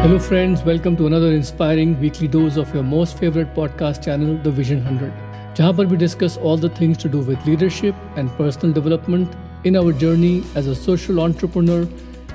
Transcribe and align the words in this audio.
Hello, 0.00 0.17
friends. 0.17 0.63
Welcome 0.63 0.95
to 0.97 1.05
another 1.05 1.31
inspiring 1.31 1.99
weekly 1.99 2.27
dose 2.27 2.57
of 2.57 2.73
your 2.73 2.81
most 2.81 3.19
favorite 3.19 3.53
podcast 3.53 4.03
channel, 4.03 4.35
The 4.45 4.49
Vision 4.49 4.79
100. 4.83 5.11
जहाँ 5.57 5.73
पर 5.77 5.89
we 5.91 5.97
discuss 6.03 6.37
all 6.37 6.57
the 6.57 6.69
things 6.79 6.97
to 7.03 7.09
do 7.15 7.19
with 7.27 7.45
leadership 7.45 7.93
and 8.15 8.31
personal 8.37 8.73
development 8.77 9.35
in 9.63 9.75
our 9.81 9.91
journey 10.03 10.43
as 10.55 10.65
a 10.65 10.73
social 10.75 11.19
entrepreneur 11.25 11.87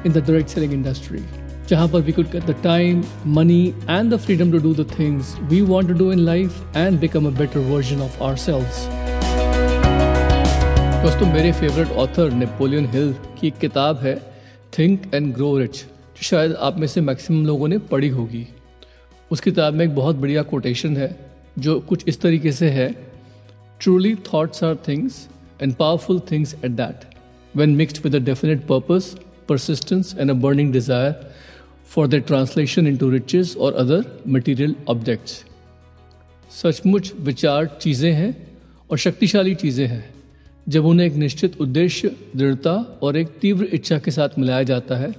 in 0.04 0.12
the 0.12 0.22
direct 0.28 0.54
selling 0.54 0.76
industry. 0.76 1.22
जहाँ 1.68 1.88
पर 1.94 2.04
we 2.06 2.12
could 2.18 2.30
get 2.36 2.46
the 2.46 2.54
time, 2.68 3.02
money, 3.38 3.74
and 3.96 4.12
the 4.12 4.20
freedom 4.26 4.52
to 4.52 4.60
do 4.68 4.72
the 4.82 4.86
things 4.92 5.34
we 5.50 5.60
want 5.72 5.88
to 5.88 5.98
do 6.04 6.12
in 6.12 6.24
life 6.24 6.62
and 6.84 7.00
become 7.00 7.26
a 7.26 7.34
better 7.42 7.64
version 7.72 8.06
of 8.08 8.22
ourselves. 8.28 8.86
दोस्तों 11.02 11.32
मेरे 11.32 11.52
favourite 11.64 11.98
author 12.06 12.30
Napoleon 12.44 12.86
Hill 12.94 13.12
की 13.40 13.46
एक 13.48 13.58
किताब 13.66 14.00
है 14.06 14.16
think 14.78 15.14
and 15.14 15.34
grow 15.34 15.56
rich 15.58 15.84
जो 16.16 16.22
शायद 16.22 16.52
आप 16.56 16.78
में 16.78 16.86
से 16.86 17.00
मैक्सिमम 17.00 17.46
लोगों 17.46 17.68
ने 17.68 17.78
पढ़ी 17.88 18.08
होगी। 18.08 18.46
उस 19.30 19.40
किताब 19.40 19.74
में 19.74 19.84
एक 19.84 19.94
बहुत 19.94 20.16
बढ़िया 20.16 20.42
कोटेशन 20.42 20.96
है, 20.96 21.08
जो 21.58 21.78
कुछ 21.80 22.04
इस 22.08 22.20
तरीके 22.20 22.52
से 22.52 22.68
है 22.70 22.88
truly 23.80 24.14
thoughts 24.26 24.64
are 24.64 24.76
things 24.88 25.26
and 25.62 25.74
powerful 25.74 26.20
things 26.30 26.54
at 26.54 26.70
that 26.72 27.04
when 27.54 27.74
mixed 27.76 28.04
with 28.04 28.14
a 28.14 28.18
definite 28.24 28.66
purpose 28.66 29.04
persistence 29.48 30.14
and 30.18 30.30
a 30.30 30.34
burning 30.34 30.72
desire 30.72 31.14
for 31.86 32.08
the 32.08 32.22
translation 32.26 32.86
into 32.96 33.10
riches 33.10 33.56
or 33.56 33.74
other 33.74 34.04
material 34.28 34.74
objects 34.88 35.44
सचमुच 36.52 37.12
विचार 37.20 37.66
चीज़ें 37.80 38.12
हैं 38.12 38.36
और 38.90 38.98
शक्तिशाली 38.98 39.54
चीज़ें 39.54 39.86
हैं, 39.86 40.04
जब 40.66 40.86
उन्हें 40.86 41.06
एक 41.06 41.14
निश्चित 41.14 41.60
उद्देश्य, 41.60 42.10
दृढ़ता 42.36 42.72
और 43.02 43.16
एक 43.16 43.28
तीव्र 43.40 43.64
इच्छा 43.72 43.98
के 43.98 44.10
साथ 44.10 44.38
मिलाया 44.38 44.62
जाता 44.62 44.96
है। 44.96 45.14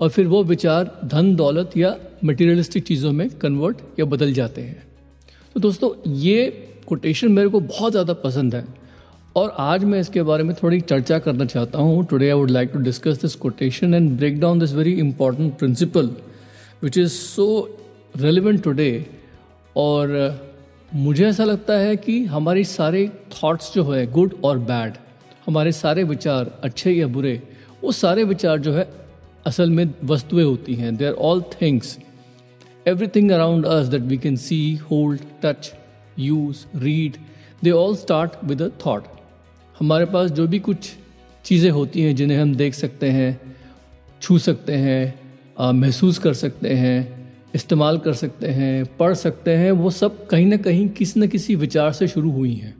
और 0.00 0.08
फिर 0.08 0.26
वो 0.26 0.42
विचार 0.44 0.90
धन, 1.04 1.34
दौलत 1.36 1.76
या 1.76 1.96
मटेरियलिस्टिक 2.24 2.84
चीज़ों 2.84 3.12
में 3.12 3.28
कन्वर्ट 3.38 3.76
या 3.98 4.04
बदल 4.06 4.32
जाते 4.32 4.62
हैं। 4.62 4.82
तो 5.56 5.60
दोस्तों, 5.60 5.90
ये 6.06 6.68
कोटेशन 6.86 7.32
मेरे 7.32 7.48
को 7.48 7.60
बहुत 7.60 7.92
ज़्यादा 7.92 8.12
पसंद 8.18 8.54
है। 8.54 8.64
और 9.36 9.54
आज 9.60 9.84
मैं 9.84 10.00
इसके 10.00 10.22
बारे 10.22 10.44
में 10.44 10.54
थोड़ी 10.62 10.80
चर्चा 10.82 11.18
करना 11.18 11.44
चाहता 11.46 11.78
हूँ। 11.78 12.04
Today 12.06 12.28
I 12.28 12.32
would 12.32 12.50
like 12.50 12.70
to 12.72 12.78
discuss 12.80 13.20
this 13.22 13.34
quotation 13.36 13.94
and 13.94 14.10
break 14.18 14.40
down 14.40 14.58
this 14.58 14.72
very 14.74 14.92
important 15.00 15.56
principle 15.58 16.10
which 16.82 16.98
is 16.98 17.10
so 17.10 17.46
relevant 18.16 18.62
today 18.64 19.06
और 19.76 20.16
मुझे 20.94 21.26
ऐसा 21.26 21.44
लगता 21.44 21.74
है 21.74 21.96
कि 21.96 22.24
हमारी 22.26 22.64
सारे 22.64 23.06
थॉट्स 23.32 23.72
जो 23.74 23.82
है 23.84 24.06
गुड 24.12 24.34
और 24.44 24.58
बैड 24.60 24.94
हमारे 25.46 25.72
सारे 25.72 26.04
विचार 26.04 26.50
अच्छे 26.64 26.92
या 26.92 27.06
बुरे, 27.08 27.42
वो 27.82 27.92
सारे 27.92 28.24
विचार 28.24 28.58
जो 28.58 28.72
है 28.72 28.88
असल 29.46 29.70
में 29.70 29.94
वस्तुएँ 30.04 30.44
होती 30.44 30.74
हैं। 30.74 30.96
They 30.96 31.04
are 31.04 31.12
all 31.12 31.42
things 31.60 31.98
everything 32.88 33.30
around 33.30 33.66
us 33.66 33.86
that 33.86 34.02
we 34.02 34.16
can 34.18 34.36
see 34.38 34.60
hold 34.90 35.20
touch 35.44 35.72
use 36.18 36.64
read 36.78 37.16
they 37.64 37.70
all 37.72 37.96
start 37.96 38.44
with 38.44 38.62
a 38.62 38.68
thought 38.86 39.04
हमारे 39.76 40.04
पास 40.06 40.30
जो 40.30 40.46
भी 40.48 40.58
कुछ 40.58 40.90
चीज़ें 41.44 41.70
होती 41.70 42.02
हैं 42.02 42.14
जिन्हें 42.16 42.38
हम 42.38 42.54
देख 42.54 42.74
सकते 42.74 43.08
हैं, 43.10 43.40
छू 44.22 44.38
सकते 44.38 44.72
हैं 44.74 45.72
महसूस 45.72 46.18
कर 46.18 46.34
सकते 46.34 46.74
हैं, 46.74 46.98
इस्तेमाल 47.54 47.98
कर 47.98 48.12
सकते 48.14 48.48
हैं, 48.48 48.84
पढ़ 48.96 49.14
सकते 49.14 49.50
हैं, 49.50 49.70
वो 49.72 49.90
सब 49.90 50.26
कहीं 50.26 50.46
ना 50.46 50.56
कहीं 50.56 50.88
किसी 50.88 51.20
न 51.20 51.26
किसी 51.26 51.54
विचार 51.56 51.92
से 51.92 52.08
शुरू 52.08 52.30
हुई 52.30 52.54
हैं। 52.54 52.74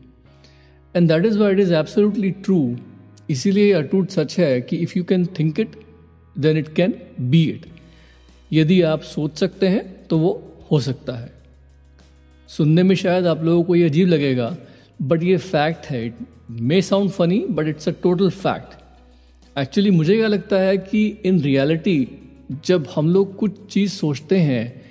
And 0.95 1.09
that 1.09 1.27
is 1.27 1.39
why 1.39 1.53
it 1.53 1.61
is 1.61 1.75
absolutely 1.75 2.31
true 2.45 2.77
इसीलिए 3.31 3.73
अटूट 3.73 4.11
सच 4.11 4.39
है 4.39 4.61
कि 4.61 4.77
if 4.77 4.93
you 4.97 5.05
can 5.05 5.27
think 5.39 5.61
it 5.61 5.77
then 6.39 6.57
it 6.57 6.75
can 6.75 6.95
be 7.21 7.43
it 7.45 7.67
यदि 8.53 8.81
आप 8.83 9.03
सोच 9.03 9.39
सकते 9.39 9.69
हैं 9.69 10.07
तो 10.07 10.19
वो 10.19 10.33
हो 10.71 10.81
सकता 10.81 11.13
है। 11.13 11.33
सुनने 12.49 12.83
में 12.83 12.95
शायद 12.97 13.27
आप 13.27 13.43
लोगों 13.45 13.65
को 13.65 13.75
ये 13.77 13.85
अजीब 13.85 14.09
लगेगा 14.09 14.57
बट 15.03 15.23
ये 15.23 15.37
फैक्ट 15.37 15.87
है। 15.87 16.07
It 16.07 16.15
may 16.51 16.83
sound 16.83 17.11
funny 17.11 17.39
but 17.51 17.69
it's 17.69 17.89
a 17.89 17.93
total 18.03 18.31
fact 18.31 19.59
actually 19.59 19.91
मुझे 19.91 20.17
क्या 20.17 20.27
लगता 20.27 20.59
है 20.59 20.77
कि 20.79 21.07
इन 21.25 21.41
रियलिटी 21.41 22.09
जब 22.65 22.87
हम 22.97 23.09
लोग 23.09 23.37
कुछ 23.37 23.67
चीज़ 23.71 23.93
सोचते 23.93 24.39
हैं 24.39 24.83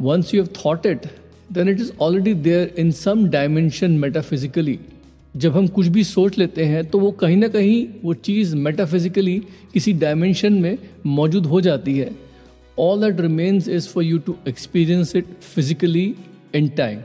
once 0.00 0.34
you 0.34 0.42
have 0.42 0.50
thought 0.56 0.86
it 0.86 1.06
then 1.52 1.68
it 1.68 1.80
is 1.80 1.92
already 2.00 2.34
there 2.34 2.74
in 2.78 2.90
some 2.90 3.26
dimension 3.28 3.90
metaphysically 3.90 4.78
जब 5.38 5.56
हम 5.56 5.66
कुछ 5.68 5.86
भी 5.86 6.04
सोच 6.04 6.38
लेते 6.38 6.64
हैं 6.64 6.84
तो 6.84 6.98
वो 6.98 7.10
कहीं 7.20 7.36
ना 7.36 7.48
कहीं 7.48 7.86
वो 8.04 8.14
चीज़ 8.14 8.54
मेटाफिजिकली 8.56 9.38
किसी 9.74 9.92
डायमेंशन 9.94 10.52
में 10.52 10.78
मौजूद 11.06 11.46
हो 11.46 11.60
जाती 11.60 11.98
है। 11.98 12.10
All 12.78 13.00
that 13.00 13.20
remains 13.20 13.68
is 13.68 13.88
for 13.88 14.04
you 14.04 14.18
to 14.18 14.34
experience 14.48 15.14
it 15.16 15.26
physically 15.54 16.14
in 16.54 16.68
time 16.76 17.00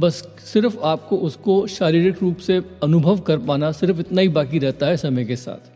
बस 0.00 0.22
सिर्फ़ 0.44 0.78
आपको 0.84 1.16
उसको 1.18 1.66
शारीरिक 1.66 2.22
रूप 2.22 2.36
से 2.38 2.60
अनुभव 2.82 3.18
कर 3.20 3.38
पाना 3.38 3.72
सिर्फ़ 3.72 4.00
इतना 4.00 4.20
ही 4.20 4.28
बाकी 4.30 4.58
रहता 4.58 4.86
है 4.86 4.96
समय 4.96 5.24
के 5.24 5.36
साथ। 5.36 5.70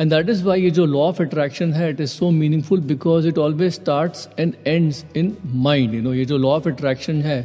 एंड 0.00 0.10
दैट 0.10 0.28
इज़ 0.30 0.44
वाई 0.44 0.62
ये 0.62 0.70
जो 0.70 0.84
लॉ 0.86 1.00
ऑफ़ 1.00 1.22
अट्रैक्शन 1.22 1.72
है 1.72 1.90
it 1.90 2.00
is 2.00 2.10
so 2.10 2.30
meaningful 2.30 2.80
because 2.82 3.28
it 3.28 3.38
always 3.38 3.72
starts 3.72 4.28
and 4.38 4.54
ends 4.66 5.04
in 5.16 5.36
mind 5.46 5.94
you 5.94 6.02
know 6.02 6.14
ये 6.14 6.24
जो 6.24 6.36
लॉ 6.38 6.50
ऑफ़ 6.50 6.68
अट्रैक्शन 6.68 7.22
है 7.22 7.40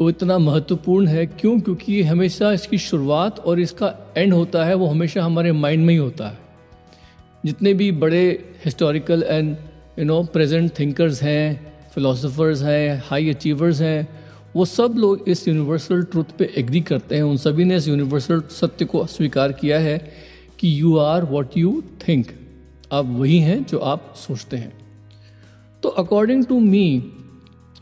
वो 0.00 0.08
इतना 0.10 0.38
महत्वपूर्ण 0.38 1.06
है, 1.06 1.26
क्यों? 1.26 1.60
क्योंकि 1.60 2.02
हमेशा 2.02 2.52
इसकी 2.52 2.78
शुरुआत 2.78 3.38
और 3.38 3.60
इसका 3.60 4.14
एंड 4.16 4.32
होता 4.32 4.64
है, 4.64 4.74
वो 4.74 4.86
हमेशा 4.86 5.24
हमारे 5.24 5.52
माइंड 5.52 5.86
में 5.86 5.94
ही 5.94 6.00
होता 6.00 6.28
है। 6.28 6.38
जितने 7.46 7.74
भी 7.74 7.92
बड़े 7.92 8.54
historical 8.64 9.22
and 9.22 9.56
you 9.98 10.04
know 10.04 10.22
present 10.22 10.78
thinkers 10.78 11.22
हैं 11.22 11.74
फिलोसफर्स 11.94 12.62
हैं 12.62 13.02
हाई 13.06 13.30
अचीवर्स 13.30 13.80
हैं, 13.80 14.08
वो 14.56 14.64
सब 14.64 14.94
लोग 14.96 15.28
इस 15.28 15.48
यूनिवर्सल 15.48 16.02
ट्रुथ 16.02 16.24
पे 16.38 16.52
एग्री 16.56 16.80
करते 16.80 17.16
हैं। 17.16 17.22
उन 17.22 17.36
सभी 17.36 17.64
ने 17.64 17.76
इस 17.76 17.88
यूनिवर्सल 17.88 18.40
सत्य 18.40 18.84
को 18.84 19.06
स्वीकार 19.06 19.52
किया 19.52 19.78
है 19.78 19.98
कि 20.58 20.80
you 20.80 20.96
are 20.96 21.24
what 21.24 21.56
you 21.56 21.82
think 22.08 22.26
आप 22.92 23.04
वही 23.04 23.38
हैं 23.38 23.64
जो 23.64 23.78
आप 23.78 24.14
सोचते 24.16 24.56
हैं। 24.56 24.72
तो 25.82 25.88
अकॉर्डिंग 25.88 26.44
टू 26.46 26.60
मी 26.60 27.12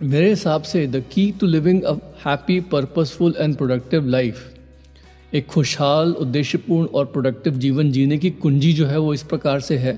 मेरे 0.02 0.28
हिसाब 0.30 0.62
से 0.62 0.86
the 0.86 1.02
key 1.12 1.30
to 1.40 1.46
living 1.46 1.82
a 1.82 1.92
happy 2.24 2.58
purposeful 2.72 3.34
and 3.38 3.54
productive 3.56 4.06
life 4.06 5.34
एक 5.34 5.46
खुशहाल, 5.46 6.12
उद्देश्यपूर्ण 6.12 6.86
और 6.86 7.04
प्रोडक्टिव 7.04 7.54
जीवन 7.54 7.92
जीने 7.92 8.18
की 8.18 8.30
कुंजी 8.30 8.72
जो 8.72 8.86
है 8.86 8.98
वो 8.98 9.14
इस 9.14 9.22
प्रकार 9.22 9.60
से 9.60 9.76
है 9.76 9.94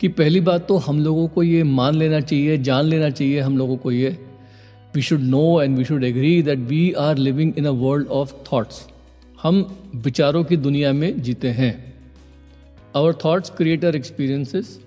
कि 0.00 0.08
पहली 0.08 0.40
बात 0.40 0.66
तो 0.68 0.76
हम 0.78 1.00
लोगों 1.00 1.26
को 1.28 1.42
ये 1.42 1.62
मान 1.62 1.94
लेना 1.94 2.20
चाहिए, 2.20 2.58
जान 2.58 2.84
लेना 2.84 3.10
चाहिए 3.10 3.40
हम 3.40 3.56
लोगों 3.58 3.76
को 3.76 3.92
ये। 3.92 4.10
We 4.94 5.02
should 5.02 5.20
know 5.20 5.62
and 5.62 5.78
we 5.78 5.84
should 5.84 6.04
agree 6.04 6.42
that 6.42 6.58
we 6.58 6.92
are 6.98 7.16
living 7.18 7.52
in 7.58 7.66
a 7.66 7.70
world 7.70 8.08
of 8.08 8.32
thoughts 8.44 8.86
हम 9.42 9.64
विचारों 9.94 10.44
की 10.44 10.56
दुनिया 10.58 10.92
में 10.92 11.22
जीते 11.22 11.48
हैं। 11.48 11.72
Our 12.96 13.12
thoughts 13.14 13.50
create 13.50 13.84
our 13.84 13.96
experiences 13.96 14.78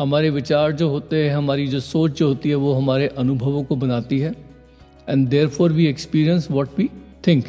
हमारे 0.00 0.28
विचार 0.30 0.72
जो 0.72 0.88
होते 0.88 1.16
हैं, 1.16 1.34
हमारी 1.34 1.66
जो 1.68 1.78
सोच 1.80 2.18
जो 2.18 2.26
होती 2.28 2.48
है, 2.48 2.54
वो 2.56 2.72
हमारे 2.72 3.06
अनुभवों 3.18 3.62
को 3.64 3.76
बनाती 3.76 4.18
है। 4.18 4.34
And 5.08 5.26
therefore 5.48 5.72
we 5.72 5.86
experience 5.86 6.50
what 6.50 6.68
we 6.78 6.88
think 7.26 7.44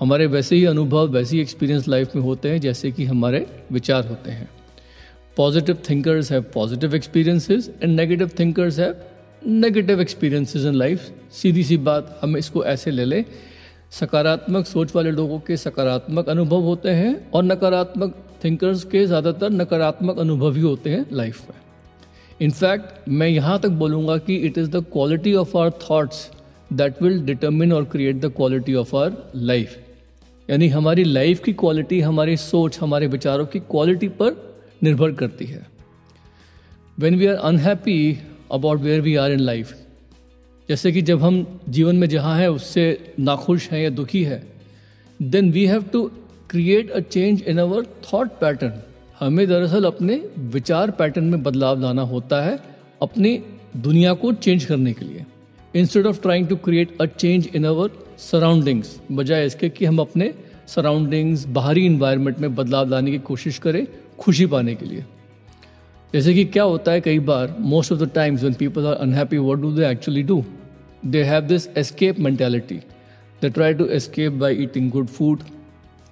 हमारे 0.00 0.26
वैसे 0.26 0.56
ही 0.56 0.64
अनुभव, 0.64 1.08
वैसे 1.08 1.36
ही 1.36 1.42
एक्सपीरियंस 1.42 1.88
लाइफ 1.88 2.14
में 2.16 2.22
होते 2.22 2.50
हैं, 2.50 2.60
जैसे 2.60 2.90
कि 2.90 3.04
हमारे 3.04 3.46
विचार 3.72 4.06
होते 4.06 4.30
हैं। 4.30 4.48
Positive 5.36 5.78
thinkers 5.90 6.30
have 6.32 6.44
positive 6.54 6.94
experiences 6.94 7.70
and 7.82 7.94
negative 7.96 8.30
thinkers 8.38 8.78
have 8.78 8.94
negative 9.46 10.00
experiences 10.00 10.64
in 10.64 10.74
life 10.74 11.10
सीधी 11.32 11.64
सी 11.64 11.76
बात, 11.78 12.18
हम 12.22 12.36
इसको 12.36 12.64
ऐसे 12.64 12.90
ले 12.90 13.04
लें। 13.04 13.24
सकारात्मक 13.90 14.66
सोच 14.66 14.94
वाले 14.96 15.10
लोगों 15.10 15.38
के 15.38 15.56
सकारात्मक 15.56 16.28
अनुभव 16.28 16.62
होते 16.62 16.90
हैं 16.90 17.30
और 17.30 17.44
नकारात्मक 17.44 18.14
थिंकर्स 18.44 18.84
के 18.84 19.04
ज़्यादातर 19.06 19.50
नकारात्मक 19.50 20.18
अनुभव 20.18 20.54
ही 20.54 20.62
होते 20.62 20.90
हैं 20.90 21.04
लाइफ 21.12 21.42
में। 21.42 21.62
इनफैक्ट 22.40 23.08
मैं 23.08 23.28
यहाँ 23.28 23.58
तक 23.60 23.68
बोलूँगा 23.68 24.16
कि 24.18 24.36
it 24.36 24.58
is 24.58 24.70
the 24.70 24.84
quality 24.92 25.34
of 25.34 25.56
our 25.56 25.70
thoughts 25.70 26.30
that 26.72 27.02
will 27.02 27.20
determine 27.20 27.72
or 27.72 27.84
create 27.84 28.20
the 28.20 28.32
quality 28.36 28.74
of 28.74 28.96
our 28.96 29.16
life 29.36 29.76
यानी 30.48 30.68
हमारी 30.68 31.04
लाइफ 31.04 31.42
की 31.44 31.52
क्वालिटी 31.52 32.00
हमारी 32.00 32.36
सोच, 32.36 32.78
हमारे 32.80 33.06
विचारों 33.06 33.46
की 33.46 33.58
क्वालिटी 33.60 34.08
पर 34.08 34.34
निर्भर 34.82 35.12
करती 35.12 35.44
है। 35.44 35.66
When 36.98 37.14
we 37.18 37.26
are 37.26 37.34
unhappy 37.34 38.18
about 38.52 38.80
where 38.80 39.00
we 39.00 39.14
are 39.16 39.32
in 39.32 39.40
life 39.40 39.74
जैसे 40.68 40.92
कि 40.92 41.02
जब 41.02 41.22
हम 41.22 41.60
जीवन 41.68 41.96
में 41.96 42.08
जहाँ 42.08 42.38
हैं, 42.38 42.48
उससे 42.48 43.14
नाखुश 43.20 43.70
हैं 43.70 43.82
या 43.82 43.90
दुखी 43.90 44.24
है 44.24 44.42
then 45.20 45.50
we 45.52 45.66
have 45.66 45.82
to 45.82 46.10
create 46.50 46.90
a 46.90 47.00
change 47.00 47.42
in 47.42 47.58
our 47.58 47.84
thought 47.84 48.30
pattern 48.40 48.80
हमें 49.20 49.46
दरअसल 49.48 49.84
अपने 49.84 50.20
विचार 50.54 50.90
पैटर्न 50.90 51.24
में 51.24 51.42
बदलाव 51.42 51.80
लाना 51.80 52.02
होता 52.02 52.40
है 52.42 52.58
अपनी 53.02 53.38
दुनिया 53.76 54.12
को 54.14 54.32
चेंज 54.32 54.64
करने 54.64 54.92
के 54.92 55.04
लिए। 55.04 55.24
Instead 55.74 56.06
of 56.06 56.20
trying 56.22 56.48
to 56.48 56.56
create 56.56 56.96
a 57.00 57.06
change 57.06 57.48
in 57.56 57.64
our 57.64 57.90
surroundings 58.20 58.98
बजाय 59.12 59.46
इसके 59.46 59.68
कि 59.68 59.84
हम 59.84 59.98
अपने 59.98 60.32
सराउंडिंग्स 60.68 61.46
बाहरी 61.46 61.84
इन्वायरमेंट 61.86 62.38
में 62.38 62.54
बदलाव 62.54 62.88
लाने 62.88 63.10
की 63.10 63.18
कोशिश 63.20 63.58
करें 63.58 63.86
खुशी 64.18 64.46
पाने 64.46 64.74
के 64.74 64.86
लिए। 64.86 65.04
जैसे 66.12 66.34
कि 66.34 66.44
क्या 66.44 66.62
होता 66.62 66.92
है 66.92 67.00
कई 67.00 67.18
बार 67.20 67.54
most 67.60 67.92
of 67.92 68.00
the 68.00 68.10
times 68.14 68.40
when 68.40 68.54
people 68.54 68.86
are 68.86 68.94
unhappy 68.96 69.38
what 69.38 69.58
do 69.58 69.72
they 69.72 69.86
actually 69.90 70.22
do 70.22 70.44
they 71.06 71.22
have 71.22 71.42
this 71.44 71.68
escape 71.78 72.18
mentality 72.18 72.76
they 73.42 73.48
try 73.50 73.74
to 73.74 73.86
escape 73.96 74.32
by 74.32 74.62
eating 74.62 74.90
good 74.90 75.06
food 75.08 75.40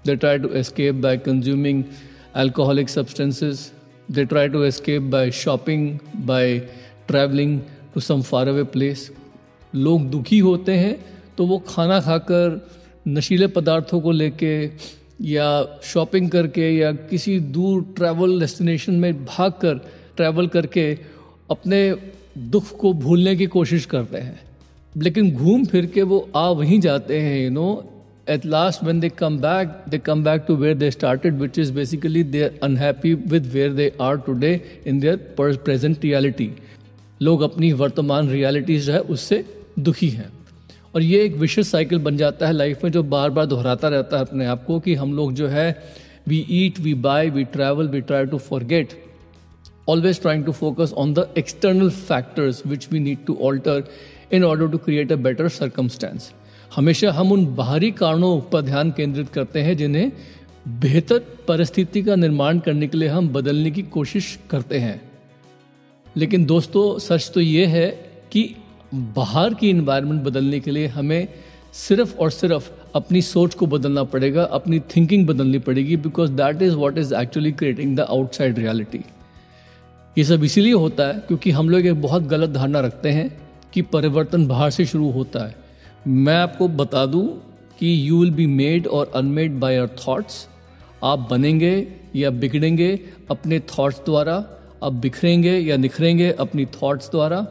they 0.04 0.16
try 0.16 0.38
to 0.38 0.49
escape 0.54 0.94
by 0.94 1.16
consuming 1.19 1.84
alcoholic 2.37 2.88
substances. 2.88 3.73
They 4.11 4.25
try 4.25 4.49
to 4.49 4.62
escape 4.62 5.11
by 5.11 5.31
shopping, 5.31 6.00
by 6.26 6.62
traveling 7.08 7.61
to 7.94 8.00
some 8.00 8.23
faraway 8.23 8.67
place. 8.76 9.11
लोग 9.75 10.11
दुखी 10.11 10.38
होते 10.38 10.73
हैं 10.73 11.05
तो 11.38 11.46
वो 11.46 11.58
खाना 11.58 12.00
खाकर 12.00 12.70
नशीले 13.08 13.46
पदार्थों 13.46 14.00
को 14.00 14.11
लेके 14.11 14.70
या 15.20 15.81
शॉपिंग 15.82 16.31
करके 16.31 16.76
या 16.76 16.93
किसी 16.93 17.40
दूर 17.40 17.82
ट्रैवल 17.96 18.40
डेस्टिनेशन 18.40 18.94
में 18.94 19.25
भाग 19.25 19.52
कर 19.52 19.75
ट्रैवल 20.17 20.46
करके 20.46 20.99
अपने 21.50 21.96
दुख 22.38 22.76
को 22.78 22.93
भूलने 22.93 23.37
की 23.37 23.46
कोशिश 23.46 23.87
करते 23.87 24.19
हैं। 24.19 24.40
लेकिन 24.96 25.32
घूम 25.32 25.64
फिर 25.64 25.87
के 25.87 26.02
वो 26.02 26.31
आ 26.37 26.49
वहीं 26.49 26.81
जाते 26.81 27.20
हैं 27.20 27.44
you 27.44 27.50
know 27.50 27.92
at 28.30 28.45
last 28.45 28.84
when 28.84 29.00
they 29.00 29.10
come 29.18 29.38
back 29.39 29.75
they 29.89 29.98
come 30.00 30.24
back 30.24 30.44
to 30.48 30.56
where 30.56 30.78
they 30.78 30.92
started 30.92 31.39
which 31.39 31.60
is 31.60 31.72
basically 31.74 32.24
they 32.25 32.44
are 32.44 32.60
unhappy 32.63 33.13
with 33.28 33.45
where 33.54 33.74
they 33.74 33.92
are 34.01 34.18
today 34.25 34.54
in 34.88 35.00
their 35.00 35.36
present 35.38 36.04
reality 36.04 36.51
लोग 37.22 37.42
अपनी 37.42 37.72
वर्तमान 37.74 38.30
रियलिटीज 38.30 38.86
जो 38.86 38.94
है 38.94 39.00
उससे 39.16 39.44
दुखी 39.80 40.10
हैं 40.10 40.31
और 40.95 41.01
ये 41.01 41.24
एक 41.24 41.36
विशेष 41.36 41.68
साइकिल 41.68 42.00
बन 42.00 42.18
जाता 42.18 42.48
है 42.48 42.54
लाइफ 42.54 42.84
में 42.84 42.92
जो 42.92 43.04
बार 43.06 43.30
बार 43.30 43.45
दोहराता 43.45 43.88
रहता 43.88 44.18
है 44.18 44.25
अपने 44.25 44.45
आप 44.45 44.63
को 44.66 44.80
कि 44.80 44.95
हम 44.95 45.13
लोग 45.13 45.34
जो 45.34 45.48
है 45.48 45.69
we 46.28 46.45
eat 46.50 46.80
we 46.80 46.94
buy 47.01 47.30
we 47.30 47.44
travel 47.54 47.88
we 47.88 48.01
try 48.01 48.25
to 48.25 48.38
forget 48.39 48.94
always 49.89 50.22
trying 50.22 50.45
to 50.45 50.51
focus 50.51 50.94
on 50.98 51.13
the 51.13 51.28
external 51.38 51.89
factors 51.89 52.62
which 52.68 52.88
we 52.92 53.00
need 53.00 53.25
to 53.25 53.38
alter 53.42 53.84
in 54.34 54.44
order 54.44 54.68
to 54.68 54.78
create 54.78 55.12
a 55.12 55.16
better 55.22 55.48
circumstance 55.50 56.31
हमेशा 56.77 57.13
हम 57.13 57.33
उन 57.33 57.55
बाहरी 57.55 57.91
कारणों 57.91 58.41
पर 58.41 58.63
ध्यान 58.63 58.91
केंद्रित 58.91 59.29
करते 59.29 59.61
हैं 59.61 59.77
जिन्हें 59.77 60.13
बेहतर 60.69 61.19
परिस्थिति 61.49 62.03
का 62.03 62.15
निर्माण 62.15 62.59
करने 62.59 62.87
के 62.87 62.99
लिए 62.99 63.09
हम 63.09 63.29
बदलने 63.29 63.71
की 63.71 63.83
कोशिश 63.83 64.39
करते 64.51 64.79
हैं। 64.79 65.01
लेकिन 66.17 66.45
दोस्तों, 66.45 66.99
सच 66.99 67.31
तो 67.35 67.41
ये 67.41 67.67
है 67.67 67.91
कि 68.33 68.55
बाहर 68.95 69.55
की 69.55 69.71
इन्वायरमेंट 69.71 70.23
बदलने 70.23 70.61
के 70.61 70.71
लिए 70.71 70.87
हमें 70.87 71.29
सिर्फ़ 71.73 72.17
और 72.17 72.31
सिर्फ़ 72.31 72.71
अपनी 72.95 73.23
सोच 73.23 73.55
को 73.55 73.67
बदलना 73.67 74.05
पड़ेगा, 74.05 74.43
अपनी 74.43 74.81
थिंकिंग 74.81 75.27
बदलनी 75.27 75.59
पड़ेगी 75.59 75.97
because 75.97 76.33
that 76.33 76.63
is 76.63 76.75
what 76.75 76.99
is 76.99 77.15
actually 77.15 77.53
creating 77.53 77.97
the 77.97 78.01
outside 78.01 78.59
reality 78.59 79.05
ये 80.19 80.25
सब 80.25 80.45
इसीलिए 80.45 80.73
होता 80.73 81.07
है 81.07 81.15
क्योंकि 81.15 81.51
हम 81.51 81.69
लोग 81.69 81.87
एक 81.87 82.03
बहुत 82.03 82.23
गलत 82.23 82.51
धारणा 82.51 82.81
रखते 82.81 83.11
हैं 83.11 83.41
कि 83.73 83.83
परिवर्तन 83.83 84.47
बाहर 84.47 84.71
से 84.71 84.87
शुरू 84.87 85.11
होता 85.11 85.47
है। 85.47 85.62
मैं 86.08 86.34
आपको 86.34 86.66
बता 86.69 87.04
दूँ 87.06 87.26
कि 87.78 88.08
you 88.08 88.19
will 88.20 88.31
be 88.31 88.46
made 88.46 88.87
or 88.87 89.10
unmade 89.14 89.58
by 89.60 89.76
your 89.76 89.90
thoughts 89.99 90.46
आप 91.04 91.26
बनेंगे 91.31 91.88
या 92.16 92.31
बिगड़ेंगे 92.31 92.88
अपने 93.31 93.58
थॉट्स 93.60 93.99
द्वारा, 93.99 94.34
आप 94.82 94.93
बिखरेंगे 94.93 95.58
या 95.58 95.76
निखरेंगे 95.76 96.31
अपनी 96.31 96.64
थॉट्स 96.66 97.10
द्वारा। 97.10 97.46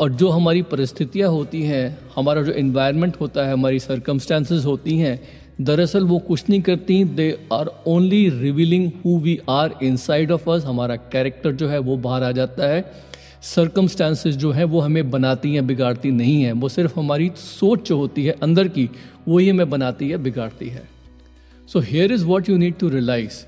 और 0.00 0.12
जो 0.12 0.28
हमारी 0.28 0.62
परिस्थितियाँ 0.62 1.28
होती 1.30 1.62
हैं, 1.62 1.98
हमारा 2.16 2.42
जो 2.42 2.52
इन्वायरमेंट 2.52 3.16
होता 3.20 3.46
है, 3.46 3.52
हमारी 3.52 3.78
सरकमस्टांसेस 3.78 4.64
होती 4.64 4.98
हैं, 4.98 5.20
दरअसल 5.60 6.04
वो 6.04 6.18
कुछ 6.18 6.48
नहीं 6.50 6.60
करती 6.62 7.04
they 7.04 7.30
are 7.52 7.70
only 7.86 8.28
revealing 8.28 8.90
who 9.04 9.18
we 9.18 9.38
are 9.48 9.74
inside 9.82 10.32
of 10.32 10.50
us 10.50 10.64
हमारा 10.64 10.96
कैरेक्टर 10.96 11.52
जो 11.52 11.68
है 11.68 11.78
वो 11.78 11.96
बाहर 11.96 12.22
आ 12.22 12.30
जाता 12.32 12.68
है। 12.68 13.11
सर्कमस्टांसिस 13.42 14.36
जो 14.36 14.50
हैं, 14.52 14.64
वो 14.64 14.80
हमें 14.80 15.10
बनाती 15.10 15.54
हैं, 15.54 15.66
बिगाड़ती 15.66 16.10
नहीं 16.10 16.42
हैं। 16.42 16.52
वो 16.52 16.68
सिर्फ़ 16.68 16.98
हमारी 16.98 17.30
सोच 17.36 17.88
जो 17.88 17.96
होती 17.98 18.24
है, 18.24 18.32
अंदर 18.42 18.68
की, 18.68 18.88
वो 19.28 19.38
ही 19.38 19.48
हमें 19.48 19.70
बनाती 19.70 20.08
है, 20.08 20.16
बिगाड़ती 20.16 20.68
है। 20.68 20.82
So 21.68 21.80
here 21.80 22.12
is 22.12 22.24
what 22.24 22.48
you 22.48 22.56
need 22.56 22.78
to 22.78 22.88
realise 22.88 23.44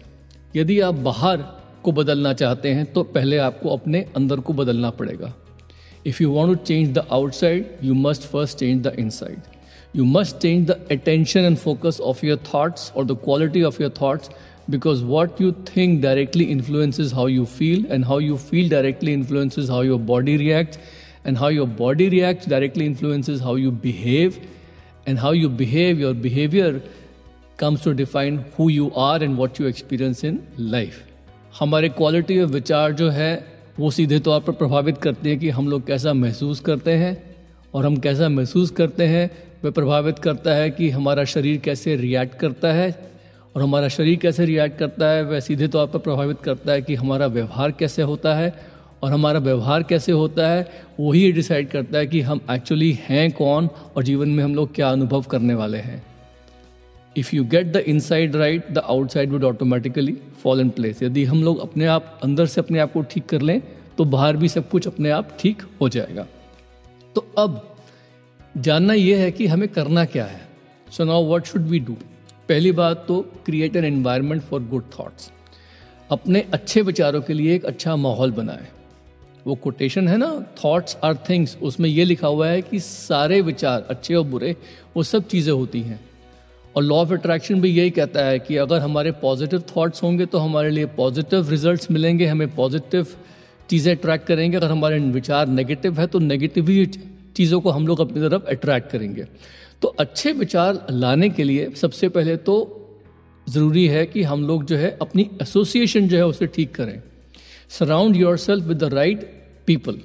यदि 0.57 0.81
आप 0.81 0.95
बाहर 1.05 1.45
को 1.83 1.93
बदलना 1.93 2.33
चाहते 2.33 2.71
हैं 2.71 2.85
तो 2.93 3.03
पहले 3.05 3.39
आपको 3.39 3.69
अपने 3.69 4.01
अंदर 4.17 4.41
को 4.41 4.53
बदलना 4.53 4.91
पड़ेगा। 4.91 5.33
If 6.07 6.23
you 6.23 6.31
want 6.31 6.59
to 6.59 6.65
change 6.65 6.93
the 6.95 7.07
outside 7.13 7.79
you 7.85 7.95
must 7.95 8.23
first 8.23 8.59
change 8.59 8.83
the 8.83 8.95
inside 8.99 9.41
you 9.97 10.05
must 10.05 10.37
change 10.37 10.67
the 10.67 10.79
attention 10.91 11.41
and 11.41 11.57
focus 11.57 12.01
of 12.01 12.25
your 12.27 12.39
thoughts 12.47 12.93
or 12.97 13.05
the 13.05 13.17
quality 13.25 13.63
of 13.63 13.83
your 13.83 13.93
thoughts 14.03 14.31
because 14.71 15.03
what 15.03 15.41
you 15.41 15.53
think 15.53 16.01
directly 16.01 16.51
influences 16.51 17.13
how 17.13 17.27
you 17.27 17.47
feel, 17.47 17.85
and 17.91 18.05
how 18.05 18.19
you 18.19 18.37
feel 18.39 18.69
directly 18.69 19.13
influences 19.13 19.69
how 19.69 19.81
your 19.83 19.99
body 19.99 20.37
reacts, 20.39 20.79
and 21.25 21.39
how 21.39 21.49
your 21.49 21.67
body 21.67 22.09
reacts 22.11 22.47
directly 22.47 22.87
influences 22.87 23.41
how 23.41 23.55
you 23.55 23.71
behave, 23.71 24.39
and 25.07 25.19
how 25.19 25.33
you 25.33 25.49
behave, 25.49 25.99
your 25.99 26.15
behavior 26.15 26.83
comes 27.57 27.83
to 27.83 27.95
define 27.95 28.45
who 28.57 28.69
you 28.69 28.93
are 28.95 29.23
and 29.23 29.39
what 29.39 29.59
you 29.59 29.67
experience 29.67 30.25
in 30.25 30.41
life. 30.59 31.03
हमारे 31.59 31.89
quality 31.89 32.41
of 32.43 32.51
विचार 32.51 32.93
जो 32.93 33.09
है 33.11 33.33
वो 33.79 33.91
सीधे 33.91 34.19
तौर 34.27 34.41
पर 34.41 34.53
प्रभावित 34.53 34.99
करते 35.03 35.29
हैं 35.29 35.39
कि 35.39 35.51
हम 35.51 35.69
लोग 35.69 35.87
कैसा 35.87 36.13
महसूस 36.13 36.61
करते 36.69 36.93
हैं 37.03 37.17
और 37.75 37.87
हम 37.87 37.97
कैसा 38.07 38.29
महसूस 38.29 38.71
करते 38.81 39.07
हैं 39.07 39.31
वह 39.65 39.71
प्रभावित 39.71 40.19
करता 40.25 40.55
है 40.55 40.71
कि 40.71 40.91
हमारा 40.91 41.25
शरीर 41.35 41.59
कैसे 41.65 41.97
रिएक्ट 41.97 42.39
करता 42.39 42.73
है 42.73 42.89
और 43.55 43.63
हमारा 43.63 43.89
शरीर 43.89 44.17
कैसे 44.17 44.45
रिएक्ट 44.47 44.79
करता 44.79 45.09
है, 45.09 45.23
वह 45.23 45.41
सीधे 45.41 45.69
तौर 45.69 45.87
पर 45.87 45.99
प्रभावित 45.99 46.41
करता 46.41 46.73
है 46.73 46.83
कि 46.83 46.95
हमारा 46.95 47.27
व्यवहार 47.27 47.73
कैसे 47.73 48.03
होता 48.03 48.35
है 48.35 48.53
और 49.03 49.13
हमारा 49.13 49.39
व्यवहार 49.39 49.83
कैसे 49.83 50.13
होता 50.13 50.49
है 50.49 50.67
वही 51.01 51.31
डिसाइड 51.33 51.69
करता 51.69 51.99
है 51.99 52.07
कि 52.07 52.21
हम 52.21 52.41
एक्चुअली 52.51 52.93
हैं 53.03 53.31
कौन 53.33 53.69
और 53.97 54.03
जीवन 54.03 54.29
में 54.29 54.43
हम 54.45 54.55
लोग 54.55 54.75
क्या 54.75 54.89
अनुभव 54.91 55.23
करने 55.23 55.55
वाले 55.55 55.79
हैं। 55.79 56.03
If 57.17 57.35
you 57.37 57.45
get 57.45 57.67
the 57.67 57.77
inside 57.87 58.37
right 58.37 58.71
the 58.73 58.79
outside 58.79 59.31
would 59.31 59.45
automatically 59.45 60.17
fall 60.43 60.61
in 60.61 60.71
place 60.71 61.03
यदि 61.03 61.25
हम 61.25 61.43
लोग 61.45 61.61
अपने 61.61 61.87
आप 61.87 62.21
अंदर 62.25 62.47
से 62.47 62.61
अपने 62.61 62.79
आप 62.79 62.93
को 62.93 63.03
ठीक 63.03 63.27
कर 63.27 63.43
लें 63.43 63.61
तो 63.99 64.05
बाहर 64.05 64.37
भी 64.37 64.49
सब 64.49 64.69
कुछ 64.71 64.87
अपने 64.87 65.11
आप 65.11 65.37
ठीक 65.41 65.63
हो 65.81 65.89
जाएगा। 65.89 66.27
तो 67.15 67.27
अब 67.39 67.77
जानना 68.57 68.95
यह 68.95 69.19
है 69.19 69.31
कि 69.31 69.47
हमें 69.47 69.69
करना 69.69 70.05
क्या 70.05 70.25
है। 70.25 70.41
So 70.93 71.05
now 71.05 71.25
what 71.25 71.45
should 71.45 71.63
we 71.63 71.79
do 71.81 71.97
पहली 72.49 72.73
बात 72.73 73.05
तो 73.09 73.21
create 73.47 73.77
an 73.77 73.85
environment 73.85 74.43
for 74.43 74.63
good 74.63 74.85
thoughts 74.93 75.31
अपने 76.11 76.45
अच्छे 76.53 76.81
विचारों 76.83 77.21
के 77.23 77.33
लिए 77.33 77.55
एक 77.55 77.65
अच्छा 77.65 77.95
माहौल 77.97 78.33
बनाए। 78.33 78.67
वो 79.47 79.55
कोटेशन 79.55 80.09
है 80.09 80.17
ना 80.17 80.29
थॉट्स 80.65 80.97
आर 81.05 81.15
थिंग्स 81.29 81.57
उसमें 81.63 81.89
ये 81.89 82.05
लिखा 82.05 82.29
हुआ 82.29 82.49
है 82.49 82.61
कि 82.63 82.81
सारे 82.81 83.41
विचार, 83.41 83.87
अच्छे 83.91 84.15
और 84.15 84.25
बुरे, 84.25 84.55
वो 84.97 85.03
सब 85.03 85.27
चीज़ें 85.29 85.53
होती 85.53 85.81
हैं। 85.81 86.01
और 86.75 86.83
लॉ 86.83 86.97
ऑफ़ 86.97 87.13
अट्रैक्शन 87.13 87.61
भी 87.61 87.71
यही 87.71 87.91
कहता 87.91 88.25
है 88.25 88.39
कि 88.39 88.57
अगर 88.57 88.81
हमारे 88.81 89.11
पॉजिटिव 89.23 89.63
थॉट्स 89.77 90.03
होंगे 90.03 90.27
तो 90.27 90.39
हमारे 90.39 90.71
लिए 90.71 90.87
पॉजिटिव 90.97 91.51
रिजल्ट्स 91.51 91.91
मिलेंगे, 91.91 92.27
हमें 92.27 92.55
पॉजिटिव 92.55 93.07
चीज़ें 93.71 93.95
अट्रैक्ट 93.97 94.27
करेंगे। 94.27 94.57
अगर 94.57 94.71
हमारे 94.71 94.99
विचार 94.99 95.47
नेगेटिव 95.49 96.01
है 96.01 96.07
तो 96.07 96.19
नेगेटिव 96.21 96.69
ही 96.69 96.87
चीज़ों 97.37 97.61
को 97.61 97.71
हम 97.71 97.87
लोग 97.87 98.01
अपनी 98.01 98.21
तरफ़ 98.21 98.47
अट्रैक्ट 98.51 98.91
करेंगे। 98.91 99.27
तो 99.83 99.89
अच्छे 100.01 100.33
विचार 100.33 100.87
लाने 100.93 101.29
के 101.31 101.45
लिए 101.45 101.71
सबसे 101.77 102.09
पहले 102.09 102.37
तो 102.39 102.57
ज़रूरी 103.47 103.87
है 103.87 104.05
कि 104.07 104.23
हम 104.23 104.47
लोग 104.47 104.65
जो 104.65 104.77
है 104.77 104.97
अपनी 105.03 105.29
एसोसिएशन 105.43 106.09
जो 106.09 106.17
है 106.17 106.27
उसे 106.27 106.47
ठीक 106.47 106.75
करें। 106.75 107.01
Surround 107.71 108.17
yourself 108.39 108.65
with 108.65 108.79
the 108.79 108.93
right 108.95 109.23
people 109.67 109.99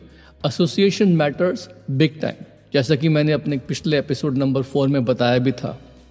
association 0.44 1.16
matters 1.16 1.70
big 1.92 2.20
time 2.22 2.44
जैसा 2.74 2.96
कि 2.96 3.10
मैंने 3.10 3.32
अपने 3.32 3.58
पिछले 3.68 3.98
एपिसोड 3.98 4.38
नंबर 4.38 4.62
फोर 4.64 4.88
में 4.88 5.04
बताया 5.06 5.38
भी 5.38 5.52
था। 5.54 5.70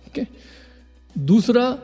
ओके 0.08 0.22
दूसरा 1.16 1.76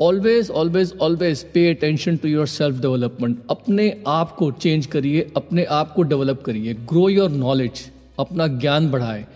always 0.00 0.50
always 0.52 0.92
always 1.02 1.42
pay 1.52 1.68
attention 1.70 2.16
to 2.16 2.28
your 2.28 2.46
self 2.46 2.80
development 2.80 3.38
अपने 3.50 3.90
आप 4.06 4.34
को 4.36 4.50
चेंज 4.54 4.86
करिए, 4.86 5.30
अपने 5.36 5.64
आप 5.64 5.92
को 5.92 6.02
डेवलप 6.04 6.42
करिए। 6.42 6.74
ग्रो 6.74 7.08
योर 7.08 7.30
नॉलेज 7.30 7.90
अपना 8.18 8.46
ज्ञान 8.58 8.90
बढ़ाए। 8.90 9.26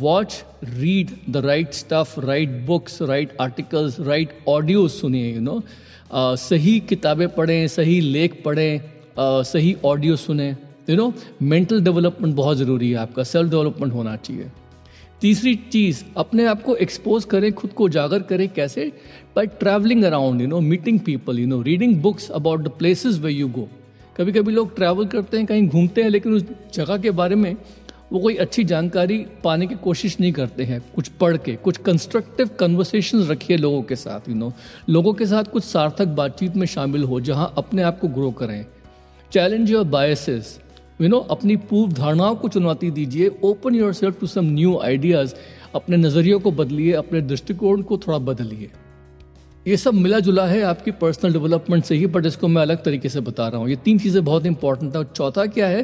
Watch 0.00 0.42
read 0.64 1.10
the 1.30 1.36
right 1.46 1.72
stuff 1.74 2.18
right 2.20 2.50
books 2.66 3.00
right 3.02 3.36
articles 3.40 4.00
right 4.00 4.36
audio 4.48 4.86
सुनिए 4.90 5.32
यू 5.34 5.40
नो 5.40 5.62
सही 6.14 6.78
किताबें 6.80 7.28
पढ़ें, 7.28 7.66
सही 7.68 8.00
लेख 8.00 8.42
पढ़ें 8.44 8.80
सही 9.18 9.76
ऑडियो 9.84 10.16
सुने। 10.16 10.48
यू 10.90 10.96
नो 10.96 11.12
मेंटल 11.42 11.80
डेवलपमेंट 11.84 12.34
बहुत 12.36 12.56
ज़रूरी 12.56 12.90
है 12.90 12.96
आपका 12.98 13.22
सेल्फ 13.24 13.50
डेवलपमेंट 13.50 13.92
होना 13.92 14.16
चाहिए। 14.16 14.50
तीसरी 15.20 15.54
चीज़, 15.72 16.02
अपने 16.16 16.46
आप 16.46 16.62
को 16.62 16.74
एक्सपोज 16.76 17.24
करें, 17.24 17.52
खुद 17.52 17.72
को 17.72 17.84
उजागर 17.84 18.22
करें, 18.22 18.48
कैसे? 18.48 18.86
By 19.36 19.46
travelling 19.60 20.04
around 20.04 20.40
you 20.40 20.46
know 20.46 20.60
meeting 20.60 20.98
people 21.00 21.38
you 21.38 21.46
know 21.46 21.60
reading 21.62 21.94
books 22.02 22.30
about 22.30 22.60
the 22.60 22.68
places 22.78 23.18
where 23.18 23.32
you 23.32 23.48
go 23.48 23.68
कभी 24.16 24.32
कभी 24.32 24.52
लोग 24.52 24.74
ट्रैवल 24.76 25.06
करते 25.06 25.36
हैं, 25.36 25.46
कहीं 25.46 25.68
घूमते 25.68 26.02
हैं, 26.02 26.10
लेकिन 26.10 26.34
उस 26.34 26.44
जगह 26.74 26.96
के 26.96 27.10
बारे 27.12 27.34
में 27.34 27.56
वो 28.12 28.18
कोई 28.18 28.34
अच्छी 28.34 28.62
जानकारी 28.64 29.16
पाने 29.44 29.66
की 29.66 29.74
कोशिश 29.74 30.18
नहीं 30.20 30.32
करते 30.32 30.64
हैं। 30.64 30.80
कुछ 30.94 31.08
पढ़ 31.20 31.36
के, 31.36 31.54
कुछ 31.56 31.76
कंस्ट्रक्टिव 31.76 32.48
कन्वर्सेशन 32.60 33.22
रखिए 33.22 33.56
लोगों 33.56 33.82
के 33.82 33.96
साथ 33.96 34.28
यू 34.28 34.34
नो 34.34 34.52
लोगों 34.88 35.12
के 35.12 35.26
साथ 35.26 35.44
कुछ 35.44 35.64
सार्थक 35.64 36.08
बातचीत 36.08 36.56
में 36.56 36.66
शामिल 36.66 37.04
हो, 37.04 37.20
जहाँ 37.20 37.52
अपने 37.58 37.82
आप 37.82 37.98
को 38.00 38.08
ग्रो 38.08 38.30
करें। 38.30 38.64
Challenge 39.32 39.70
your 39.70 39.84
biases 39.86 40.58
you 41.00 41.08
know 41.08 41.18
अपनी 41.30 41.56
पूर्व 41.56 41.92
धारणाओं 41.92 42.36
को 42.36 42.48
चुनौती 42.48 42.90
दीजिए। 42.90 43.30
Open 43.44 43.74
yourself 43.92 44.20
to 44.20 44.26
some 44.26 44.44
new 44.44 44.78
ideas 44.78 45.34
अपने 45.74 45.96
नज़रियों 45.96 46.40
को 46.40 46.50
बदलिए, 46.50 46.92
अपने 46.92 47.20
दृष्टिकोण 47.20 47.82
को 47.82 47.98
थोड़ा 47.98 48.18
बदलिए। 48.18 48.70
ये 49.66 49.76
सब 49.76 49.94
मिला 49.94 50.18
जुला 50.20 50.46
है 50.46 50.60
आपकी 50.62 50.90
पर्सनल 50.90 51.32
डेवलपमेंट 51.32 51.84
से 51.84 51.94
ही 51.94 52.06
बट 52.06 52.26
इसको 52.26 52.48
मैं 52.48 52.62
अलग 52.62 52.82
तरीके 52.84 53.08
से 53.08 53.20
बता 53.20 53.46
रहा 53.48 53.60
हूँ। 53.60 53.68
ये 53.68 53.76
तीन 53.76 53.98
चीज़ें 53.98 54.24
बहुत 54.24 54.46
इंपॉर्टेंट 54.46 54.92
है। 54.92 54.98
और 54.98 55.12
चौथा 55.16 55.44
क्या 55.46 55.66
है 55.68 55.82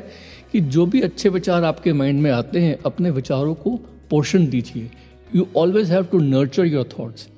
कि 0.53 0.61
जो 0.61 0.87
भी 0.87 1.01
अच्छे 1.01 1.29
विचार 1.29 1.65
आपके 1.65 1.93
माइंड 1.93 2.21
में 2.23 2.31
आते 2.31 2.61
हैं, 2.61 2.79
अपने 2.87 3.11
विचारों 3.11 3.55
को 3.55 3.77
पोषण 4.11 4.47
दीजिए। 4.47 4.91
You 5.35 5.47
always 5.57 5.91
have 5.91 6.05
to 6.05 6.19
nurture 6.19 6.67
your 6.67 6.89
thoughts 6.91 7.29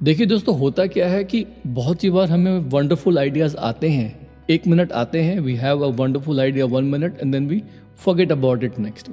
देखिए 0.00 0.26
दोस्तों, 0.26 0.58
होता 0.58 0.86
क्या 0.86 1.08
है 1.08 1.22
कि 1.24 1.44
बहुत 1.66 2.00
सी 2.00 2.10
बार 2.10 2.30
हमें 2.30 2.58
वंडरफुल 2.70 3.18
आइडियाज़ 3.18 3.56
आते 3.58 3.88
हैं। 3.88 4.28
एक 4.50 4.66
मिनट 4.66 4.92
आते 4.94 5.22
हैं 5.22 5.40
we 5.40 5.54
have 5.56 5.82
a 5.82 5.88
wonderful 5.96 6.40
idea 6.40 6.64
one 6.66 6.84
minute 6.86 7.18
and 7.20 7.32
then 7.32 7.46
we 7.48 7.62
forget 7.98 8.32
about 8.32 8.64
it 8.64 8.78
next 8.78 9.10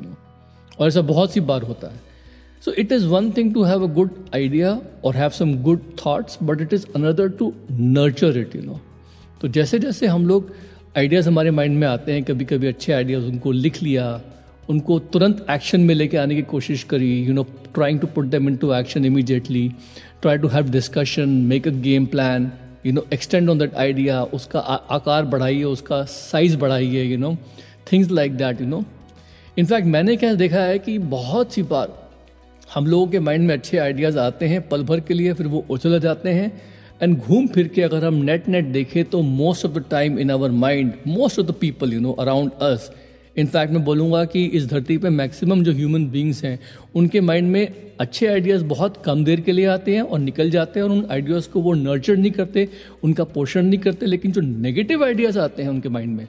और 0.80 0.88
ऐसा 0.88 1.01
बहुत 1.04 1.34
सी 1.34 1.39
बार 1.42 1.63
होता 1.63 1.88
है। 1.88 2.06
So 2.65 2.71
it 2.71 2.91
is 2.91 3.05
one 3.05 3.31
thing 3.31 3.53
to 3.53 3.63
have 3.63 3.83
a 3.83 3.93
good 3.93 4.09
idea 4.35 4.81
or 5.05 5.15
have 5.15 5.29
some 5.29 5.53
good 5.53 5.79
thoughts 5.79 6.37
but 6.43 6.61
it 6.61 6.73
is 6.73 6.85
another 6.95 7.29
to 7.29 7.53
nurture 7.71 8.37
it 8.37 8.55
you 8.55 8.61
know 8.61 8.79
तो 9.41 9.47
जैसे 9.47 9.79
जैसे 9.79 10.07
हम 10.07 10.27
लोग 10.27 10.53
आइडियाज़ 10.97 11.27
हमारे 11.27 11.51
माइंड 11.51 11.79
में 11.79 11.87
आते 11.87 12.11
हैं 12.11 12.23
कभी 12.23 12.45
कभी 12.45 12.67
अच्छे 12.67 12.93
आइडियाज़ 12.93 13.23
उनको 13.23 13.51
लिख 13.51 13.83
लिया, 13.83 14.21
उनको 14.69 14.99
तुरंत 14.99 15.45
एक्शन 15.51 15.81
में 15.81 15.95
लेके 15.95 16.17
आने 16.17 16.35
की 16.35 16.41
कोशिश 16.41 16.83
करी 16.83 17.23
you 17.23 17.33
know 17.33 17.43
trying 17.43 17.99
to 17.99 18.07
put 18.07 18.25
them 18.25 18.49
into 18.55 18.73
action 18.73 19.05
immediately 19.05 19.71
try 20.21 20.37
to 20.37 20.47
have 20.47 20.69
discussion 20.69 21.29
make 21.29 21.67
a 21.67 21.71
game 21.71 22.05
plan 22.05 22.51
you 22.85 22.93
know 22.93 23.05
extend 23.13 23.49
on 23.49 23.59
that 23.59 23.75
idea 23.75 24.23
उसका 24.23 24.59
आकार 24.59 25.25
बढ़ाइए, 25.25 25.63
उसका 25.63 26.03
साइज़ 26.03 26.57
बढ़ाइए 26.57 27.03
you 27.03 27.17
know 27.17 27.37
things 27.91 28.11
like 28.11 28.37
that 28.37 28.61
you 28.61 28.67
know 28.67 28.83
in fact 29.57 29.87
मैंने 29.87 30.15
क्या 30.15 30.33
देखा 30.33 30.59
है 30.59 30.79
कि 30.79 30.97
बहुत 30.97 31.53
सी 31.53 31.63
बार 31.63 32.06
हम 32.67 32.88
लोगों 32.88 33.07
के 33.07 33.19
माइंड 33.19 33.47
में 33.47 33.53
अच्छे 33.55 33.77
आइडियाज़ 33.77 34.17
आते 34.19 34.45
हैं, 34.45 34.67
पल 34.69 34.83
भर 34.83 35.00
के 35.00 35.13
लिए 35.13 35.33
फिर 35.33 35.47
वो 35.47 35.65
उछल 35.69 36.00
जाते 36.00 36.29
हैं। 36.29 36.51
एंड 37.01 37.17
घूम 37.17 37.47
फिर 37.47 37.67
के 37.67 37.81
अगर 37.81 38.05
हम 38.05 38.13
नेट 38.24 38.47
नेट 38.50 38.65
देखें 38.67 39.03
तो 39.05 39.21
most 39.21 39.65
of 39.65 39.71
the 39.71 39.83
time 39.91 40.19
in 40.19 40.31
our 40.31 40.51
mind 40.53 40.93
most 41.07 41.39
of 41.39 41.47
the 41.47 41.51
people 41.51 41.93
you 41.93 42.00
know 42.00 42.12
around 42.13 42.51
us 42.62 42.89
in fact 43.38 43.74
मैं 43.74 43.83
बोलूँगा 43.86 44.24
कि 44.25 44.43
इस 44.57 44.65
धरती 44.69 44.97
पे 44.97 45.09
मैक्सिमम 45.09 45.63
जो 45.63 45.71
ह्यूमन 45.74 46.07
बींग्स 46.09 46.43
हैं, 46.43 46.59
उनके 46.95 47.21
माइंड 47.21 47.50
में 47.51 47.74
अच्छे 48.00 48.27
आइडियाज़ 48.27 48.63
बहुत 48.65 49.01
कम 49.05 49.24
देर 49.24 49.41
के 49.41 49.51
लिए 49.51 49.65
आते 49.67 49.95
हैं 49.95 50.01
और 50.01 50.19
निकल 50.19 50.50
जाते 50.50 50.79
हैं 50.79 50.86
और 50.86 50.93
उन 50.93 51.05
आइडियाज़ 51.12 51.50
को 51.50 51.62
वो 51.62 51.74
नर्चर 51.74 52.17
नहीं 52.17 52.31
करते, 52.31 52.67
उनका 53.03 53.24
पोषण 53.25 53.65
नहीं 53.65 53.79
करते, 53.79 54.05
लेकिन 54.05 54.31
जो 54.31 54.41
नेगेटिव 54.41 55.03
आइडियाज़ 55.05 55.39
आते 55.39 55.63
हैं 55.63 55.69
उनके 55.69 55.89
माइंड 55.89 56.15
में, 56.17 56.27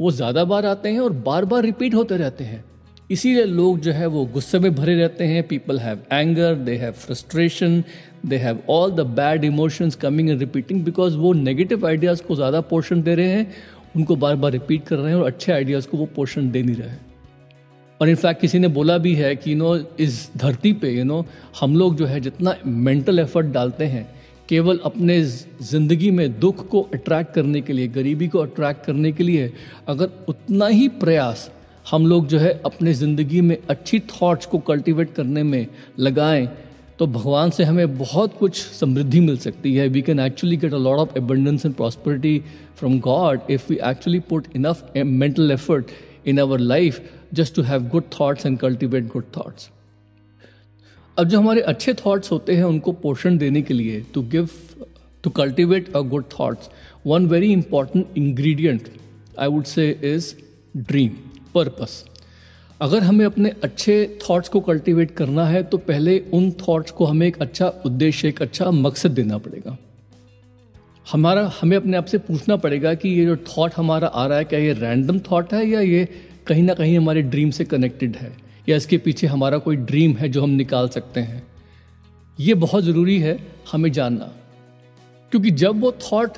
वो 0.00 0.10
ज़्यादा 0.10 0.44
बार 0.44 0.66
आते 0.66 0.88
हैं 0.88 1.00
और 1.00 1.12
बार 1.24 1.44
बार 1.44 1.62
रिपीट 1.62 1.94
होते 1.94 2.16
रहते 2.16 2.44
हैं। 2.44 2.64
इसीलिए 3.10 3.44
लोग 3.44 3.78
जो 3.80 3.92
है 3.92 4.06
वो 4.06 4.24
गुस्से 4.26 4.58
में 4.58 4.74
भरे 4.74 4.94
रहते 4.94 5.24
हैं। 5.24 5.42
People 5.48 5.78
have 5.78 6.02
anger 6.12 6.54
they 6.56 6.76
have 6.76 6.92
frustration 6.94 7.82
they 8.26 8.36
have 8.36 8.58
all 8.70 8.90
the 8.92 9.06
bad 9.16 9.44
emotions 9.44 9.94
coming 9.96 10.30
and 10.30 10.38
repeating 10.40 10.84
because 10.84 11.16
वो 11.16 11.32
नेगेटिव 11.32 11.86
आइडियाज़ 11.86 12.22
को 12.22 12.36
ज़्यादा 12.36 12.60
पोर्शन 12.62 13.02
दे 13.02 13.14
रहे 13.14 13.28
हैं, 13.28 13.52
उनको 13.96 14.16
बार 14.16 14.36
बार 14.36 14.52
रिपीट 14.52 14.84
कर 14.84 14.96
रहे 14.96 15.12
हैं 15.12 15.20
और 15.20 15.26
अच्छे 15.26 15.52
आइडियाज़ 15.52 15.88
को 15.88 15.96
वो 15.96 16.06
पोर्शन 16.16 16.50
दे 16.50 16.62
नहीं 16.62 16.76
रहे। 16.76 16.96
और 18.00 18.08
इनफैक्ट 18.08 18.40
किसी 18.40 18.58
ने 18.58 18.68
बोला 18.70 18.98
भी 18.98 19.14
है 19.14 19.34
कि 19.36 19.52
यू 19.52 19.56
नो 19.56 19.76
इस 20.00 20.30
धरती 20.36 20.72
पे 20.72 20.90
यू 20.90 21.04
नो 21.04 21.24
हम 21.60 21.76
लोग 21.76 21.96
जो 21.96 22.06
है 22.06 22.20
जितना 22.20 22.56
मेंटल 22.66 23.18
एफर्ट 23.18 23.46
डालते 23.48 23.84
हैं, 23.86 24.08
केवल 24.48 24.80
अपने 24.84 25.22
ज़िंदगी 25.22 26.10
में 26.10 26.38
दुख 26.40 26.66
को 26.68 26.80
अट्रैक्ट 26.94 27.34
करने 27.34 27.60
के 27.60 27.72
लिए, 27.72 27.88
गरीबी 27.88 28.28
को 28.28 28.38
अट्रैक्ट 28.38 28.84
करने 28.86 29.12
के 29.12 29.24
लिए, 29.24 29.52
अगर 29.88 30.10
उतना 30.28 30.66
ही 30.68 30.88
प्रयास 31.00 31.50
हम 31.90 32.06
लोग 32.06 32.26
जो 32.26 32.38
है 32.38 32.62
अपने 32.66 32.94
ज़िंदगी 32.94 33.40
में 33.40 33.56
अच्छी 33.70 33.98
थॉट्स 33.98 34.46
को 34.46 34.58
कल्टीवेट 34.58 35.14
करने 35.14 35.42
में 35.42 35.66
लगाएँ 35.98 36.48
तो 36.98 37.06
भगवान 37.06 37.50
से 37.50 37.64
हमें 37.64 37.98
बहुत 37.98 38.36
कुछ 38.38 38.56
समृद्धि 38.56 39.20
मिल 39.20 39.36
सकती 39.36 39.74
है। 39.74 39.88
We 39.88 40.02
can 40.02 40.20
actually 40.20 40.56
get 40.56 40.74
a 40.74 40.78
lot 40.78 40.98
of 40.98 41.16
abundance 41.18 41.66
and 41.66 41.74
prosperity 41.74 42.42
from 42.76 43.00
God 43.00 43.40
if 43.50 43.64
we 43.70 43.78
actually 43.84 44.20
put 44.20 44.46
enough 44.56 44.92
mental 44.96 45.50
effort 45.50 45.86
in 46.26 46.40
our 46.40 46.58
life 46.58 47.00
just 47.34 47.54
to 47.54 47.62
have 47.62 47.88
good 47.88 48.02
thoughts 48.02 48.46
and 48.46 48.58
cultivate 48.58 49.04
good 49.06 49.24
thoughts 49.24 49.70
अब 51.18 51.24
जो 51.24 51.38
हमारे 51.38 51.60
अच्छे 51.60 51.94
thoughts 51.94 52.32
होते 52.32 52.56
हैं, 52.56 52.64
उनको 52.64 52.92
पोषण 52.92 53.38
देने 53.38 53.62
के 53.62 53.74
लिए 53.74 54.04
to 54.14 54.22
give 54.22 54.48
to 55.22 55.30
cultivate 55.30 55.92
a 55.96 56.00
good 56.00 56.24
thoughts 56.24 56.70
one 57.06 57.26
very 57.26 57.52
important 57.52 58.06
ingredient 58.16 58.88
I 59.38 59.48
would 59.48 59.64
say 59.64 60.00
is 60.04 60.34
dream 60.76 61.10
purpose 61.54 62.04
अगर 62.80 63.02
हमें 63.02 63.24
अपने 63.26 63.52
अच्छे 63.64 64.18
थॉट्स 64.30 64.48
को 64.48 64.60
कल्टीवेट 64.60 65.10
करना 65.10 65.44
है 65.46 65.62
तो 65.62 65.78
पहले 65.78 66.18
उन 66.18 66.50
थॉट्स 66.50 66.90
को 66.90 67.04
हमें 67.04 67.26
एक 67.26 67.40
अच्छा 67.42 67.68
उद्देश्य, 67.86 68.28
एक 68.28 68.42
अच्छा 68.42 68.70
मकसद 68.70 69.10
देना 69.10 69.38
पड़ेगा। 69.38 69.76
हमारा, 71.12 71.52
हमें 71.60 71.76
अपने 71.76 71.96
आप 71.96 72.04
से 72.04 72.18
पूछना 72.18 72.56
पड़ेगा 72.56 72.94
कि 72.94 73.08
ये 73.08 73.26
जो 73.26 73.36
थॉट 73.36 73.72
हमारा 73.76 74.08
आ 74.08 74.26
रहा 74.26 74.38
है, 74.38 74.44
क्या 74.44 74.58
ये 74.58 74.72
रैंडम 74.72 75.18
थॉट 75.18 75.54
है, 75.54 75.66
या 75.66 75.80
ये 75.80 76.08
कहीं 76.46 76.62
ना 76.62 76.74
कहीं 76.74 76.98
हमारे 76.98 77.22
ड्रीम 77.22 77.50
से 77.50 77.64
कनेक्टेड 77.64 78.16
है, 78.16 78.36
या 78.68 78.76
इसके 78.76 78.98
पीछे 78.98 79.26
हमारा 79.26 79.58
कोई 79.58 79.76
ड्रीम 79.76 80.12
है 80.12 80.28
जो 80.28 80.42
हम 80.42 80.50
निकाल 80.50 80.88
सकते 80.88 81.20
हैं? 81.20 81.42
ये 82.40 82.54
बहुत 82.54 82.84
ज़रूरी 82.84 83.18
है 83.18 83.38
हमें 83.72 83.92
जानना। 83.92 84.32
क्योंकि 85.30 85.50
जब 85.50 85.80
वो 85.80 85.92
थॉट 85.92 86.30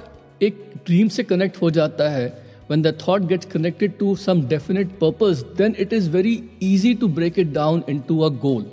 एक 0.43 0.73
ड्रीम 0.87 1.09
से 1.09 1.23
कनेक्ट 1.23 1.63
हो 1.63 1.71
जाता 1.71 2.09
है 2.09 2.42
when 2.69 2.83
the 2.83 2.93
thought 2.93 3.27
gets 3.29 3.51
connected 3.55 3.99
to 3.99 4.15
some 4.17 4.47
definite 4.53 4.95
purpose, 5.01 5.43
then 5.57 5.75
it 5.85 5.93
is 5.93 6.07
very 6.19 6.37
easy 6.61 6.95
to 6.95 7.09
break 7.19 7.39
it 7.39 7.53
down 7.53 7.83
into 7.89 8.23
a 8.25 8.31
goal. 8.47 8.65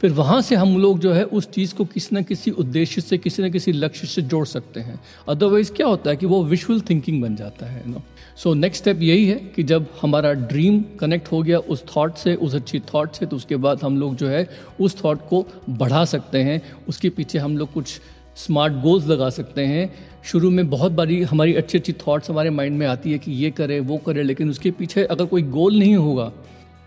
फिर 0.00 0.10
वहाँ 0.12 0.40
से 0.42 0.54
हम 0.54 0.76
लोग 0.78 0.98
जो 0.98 1.12
है 1.12 1.22
उस 1.24 1.48
चीज़ 1.50 1.74
को 1.74 1.84
किसी 1.84 2.16
न 2.16 2.22
किसी 2.22 2.50
उद्देश्य 2.50 3.00
से 3.00 3.18
किसी 3.18 3.42
न 3.42 3.50
किसी 3.50 3.72
लक्ष्य 3.72 4.06
से 4.06 4.22
जोड़ 4.22 4.46
सकते 4.46 4.80
हैं। 4.80 5.00
अदरवाइज़ 5.28 5.72
क्या 5.72 5.86
होता 5.86 6.10
है 6.10 6.16
कि 6.16 6.26
वो 6.26 6.42
विजुअल 6.44 6.80
थिंकिंग 6.80 7.22
बन 7.22 7.36
जाता 7.36 7.66
है 7.66 7.90
नो 7.90 8.02
सो 8.36 8.54
नेक्स्ट 8.54 8.82
स्टेप 8.82 9.02
यही 9.02 9.26
है 9.26 9.36
कि 9.56 9.62
जब 9.62 9.86
हमारा 10.02 10.32
ड्रीम 10.32 10.82
कनेक्ट 11.00 11.32
हो 11.32 11.42
गया 11.42 11.58
उस 11.58 11.84
थॉट 11.96 12.16
से 12.16 12.34
उस 12.34 12.54
अच्छी 12.54 12.80
थॉट 12.94 13.12
से 13.12 13.26
तो 13.26 13.36
उसके 13.36 13.56
बाद 13.56 13.82
हम 13.82 13.96
लोग 13.96 14.16
जो 14.16 14.28
है 14.28 14.48
उस 14.80 15.04
थॉट 15.04 15.28
को 15.28 15.46
बढ़ा 15.70 16.04
सकते 16.04 16.42
हैं। 16.42 16.62
उसके 16.88 17.10
पीछे 17.10 17.38
हम 17.38 17.56
लोग 17.58 17.72
कुछ 17.72 18.00
स्मार्ट 18.36 18.74
गोल्स 18.82 19.06
लगा 19.06 19.28
सकते 19.30 19.64
हैं। 19.64 19.92
शुरू 20.24 20.50
में 20.50 20.68
बहुत 20.70 20.92
बारी 20.92 21.22
हमारी 21.22 21.54
अच्छी 21.54 21.78
अच्छी 21.78 21.92
थॉट्स 22.00 22.30
हमारे 22.30 22.50
माइंड 22.50 22.78
में 22.78 22.86
आती 22.86 23.12
है 23.12 23.18
कि 23.18 23.32
ये 23.34 23.50
करे, 23.50 23.78
वो 23.80 23.96
करे, 23.96 24.22
लेकिन 24.22 24.50
उसके 24.50 24.70
पीछे 24.72 25.04
अगर 25.04 25.24
कोई 25.26 25.42
गोल 25.42 25.78
नहीं 25.78 25.96
होगा 25.96 26.32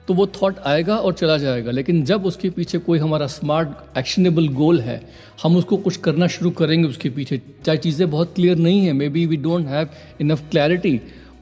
तो 0.07 0.13
वो 0.13 0.25
थॉट 0.35 0.59
आएगा 0.59 0.95
और 0.97 1.13
चला 1.13 1.37
जाएगा। 1.37 1.71
लेकिन 1.71 2.03
जब 2.05 2.25
उसके 2.25 2.49
पीछे 2.49 2.77
कोई 2.79 2.99
हमारा 2.99 3.25
स्मार्ट 3.27 3.97
एक्शनेबल 3.97 4.47
गोल 4.49 4.79
है, 4.81 5.01
हम 5.43 5.55
उसको 5.57 5.77
कुछ 5.77 5.97
करना 5.97 6.27
शुरू 6.27 6.51
करेंगे 6.51 6.87
उसके 6.87 7.09
पीछे। 7.09 7.41
चाहे 7.65 7.77
चीज़ें 7.77 8.09
बहुत 8.11 8.33
क्लियर 8.35 8.57
नहीं 8.57 8.85
है 8.85 8.93
maybe 9.09 9.25
we 9.25 9.37
don't 9.37 9.67
have 9.67 9.89
enough 10.21 10.49
clarity 10.51 10.95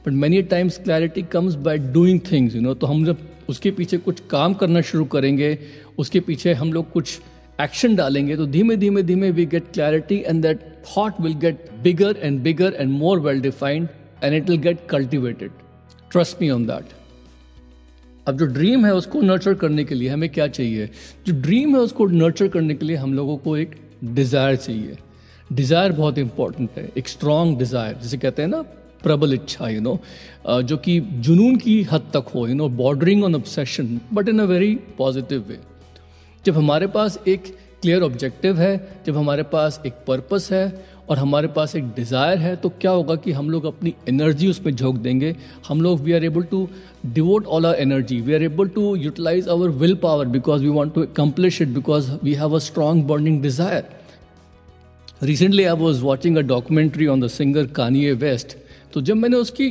but 0.06 0.12
many 0.14 0.42
times 0.44 0.78
clarity 0.78 1.22
comes 1.32 1.54
by 1.56 1.78
doing 1.88 2.20
things 2.32 2.54
you 2.54 2.62
know 2.62 2.74
तो 2.74 2.86
हम 2.86 3.04
जब 3.04 3.26
उसके 3.48 3.70
पीछे 3.70 3.96
कुछ 3.98 4.20
काम 4.30 4.54
करना 4.54 4.80
शुरू 4.82 5.04
करेंगे, 5.06 5.58
उसके 5.98 6.20
पीछे 6.20 6.52
हम 6.54 6.72
लोग 6.72 6.90
कुछ 6.92 7.18
एक्शन 7.60 7.96
डालेंगे 7.96 8.36
तो 8.36 8.46
धीमे 8.46 8.76
धीमे 8.76 9.02
धीमे 9.02 9.30
we 9.30 9.46
get 9.46 9.72
clarity 9.72 10.22
and 10.26 10.42
that 10.42 10.60
thought 10.86 11.20
will 11.20 11.34
get 11.38 11.64
bigger 11.82 12.16
and 12.22 12.40
bigger 12.42 12.76
and 12.78 12.90
more 12.90 13.20
well 13.20 13.40
defined 13.40 13.88
and 14.24 14.34
it 14.34 14.48
will 14.50 14.58
get 14.60 14.86
cultivated 14.90 15.50
trust 16.12 16.42
me 16.42 16.50
on 16.50 16.66
that 16.66 16.96
अब 18.26 18.38
जो 18.38 18.46
ड्रीम 18.46 18.84
है 18.86 18.94
उसको 18.94 19.20
नर्चर 19.20 19.54
करने 19.54 19.84
के 19.84 19.94
लिए 19.94 20.08
हमें 20.08 20.28
क्या 20.30 20.46
चाहिए? 20.46 20.88
जो 21.26 21.32
ड्रीम 21.42 21.74
है 21.76 21.80
उसको 21.82 22.06
नर्चर 22.06 22.48
करने 22.48 22.74
के 22.74 22.86
लिए 22.86 22.96
हम 22.96 23.14
लोगों 23.14 23.36
को 23.36 23.56
एक 23.56 23.70
डिज़ायर 24.04 24.56
चाहिए। 24.56 24.96
डिज़ायर 25.50 25.92
बहुत 25.92 26.18
इंपॉर्टेंट 26.18 26.70
है। 26.76 26.88
एक 26.98 27.08
स्ट्रॉन्ग 27.08 27.58
डिज़ायर 27.58 27.94
जिसे 28.02 28.18
कहते 28.18 28.42
हैं 28.42 28.48
ना, 28.48 28.60
प्रबल 29.02 29.34
इच्छा 29.34 29.68
यू 29.68 29.80
नो 29.80 29.98
जो 30.62 30.76
कि 30.76 30.98
जुनून 31.00 31.56
की 31.56 31.82
हद 31.92 32.10
तक 32.14 32.28
हो 32.34 32.46
you 32.48 32.54
know 32.54 32.68
bordering 32.68 33.24
on 33.24 33.34
obsession 33.34 34.00
but 34.12 34.28
in 34.28 34.38
a 34.38 34.44
very 34.44 34.74
positive 34.98 35.44
way 35.48 35.58
जब 36.48 36.56
हमारे 36.56 36.86
पास 36.88 37.18
एक 37.28 37.42
क्लियर 37.82 38.02
ऑब्जेक्टिव 38.02 38.58
है, 38.58 39.02
जब 39.06 39.16
हमारे 39.16 39.42
पास 39.50 39.80
एक 39.86 39.92
पर्पस 40.06 40.48
है 40.52 40.86
और 41.08 41.18
हमारे 41.18 41.48
पास 41.48 41.74
एक 41.76 41.88
डिज़ायर 41.96 42.38
है 42.38 42.54
तो 42.56 42.68
क्या 42.80 42.90
होगा 42.90 43.14
कि 43.16 43.32
हम 43.32 43.50
लोग 43.50 43.64
अपनी 43.64 43.92
एनर्जी 44.08 44.48
उसमें 44.48 44.74
झोंक 44.74 44.96
देंगे। 44.98 45.34
हम 45.68 45.80
लोग 45.82 46.00
we 46.00 46.12
are 46.12 46.24
able 46.24 46.42
to 46.42 46.68
devote 47.06 47.46
all 47.46 47.66
our 47.66 47.74
energy 47.80 48.20
we 48.20 48.34
are 48.34 48.42
able 48.42 48.68
to 48.68 48.94
utilize 48.96 49.48
our 49.48 49.68
will 49.82 49.94
power 50.02 50.26
because 50.28 50.62
we 50.62 50.68
want 50.70 50.94
to 50.94 51.02
accomplish 51.02 51.60
it 51.62 51.68
because 51.68 52.10
we 52.22 52.34
have 52.34 52.54
a 52.54 52.58
strong 52.68 53.04
burning 53.06 53.40
desire 53.42 53.84
recently 55.22 55.64
I 55.64 55.76
was 55.76 56.02
watching 56.02 56.36
a 56.36 56.42
documentary 56.54 57.06
on 57.06 57.20
the 57.20 57.28
singer 57.28 57.66
Kanye 57.76 58.12
West 58.24 58.56
तो 58.94 59.00
जब 59.00 59.16
मैंने 59.16 59.36
उसकी 59.36 59.68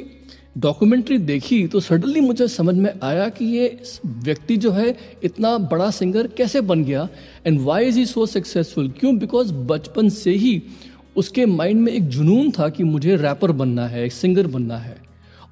documentary 0.57 1.17
देखी 1.17 1.65
तो 1.67 1.79
suddenly 1.79 2.21
मुझे 2.21 2.47
समझ 2.47 2.73
में 2.75 2.93
आया 3.03 3.27
कि 3.29 3.45
ये 3.45 3.79
व्यक्ति 4.05 4.55
जो 4.57 4.71
है, 4.71 4.95
इतना 5.23 5.57
बड़ा 5.57 5.89
सिंगर 5.91 6.27
कैसे 6.27 6.61
बन 6.61 6.83
गया? 6.83 7.07
And 7.45 7.59
why 7.61 7.85
is 7.85 7.97
he 7.97 8.05
so 8.05 8.25
successful 8.25 8.89
क्यों? 8.89 9.17
बिकॉज़ 9.19 9.53
बचपन 9.53 10.09
से 10.09 10.31
ही 10.31 10.61
उसके 11.15 11.45
माइंड 11.45 11.81
में 11.81 11.91
एक 11.91 12.07
जुनून 12.07 12.49
था 12.51 12.69
कि 12.69 12.83
मुझे 12.83 13.15
रैपर 13.15 13.51
बनना 13.51 13.87
है 13.87 14.07
सिंगर 14.09 14.47
बनना 14.47 14.77
है। 14.77 14.97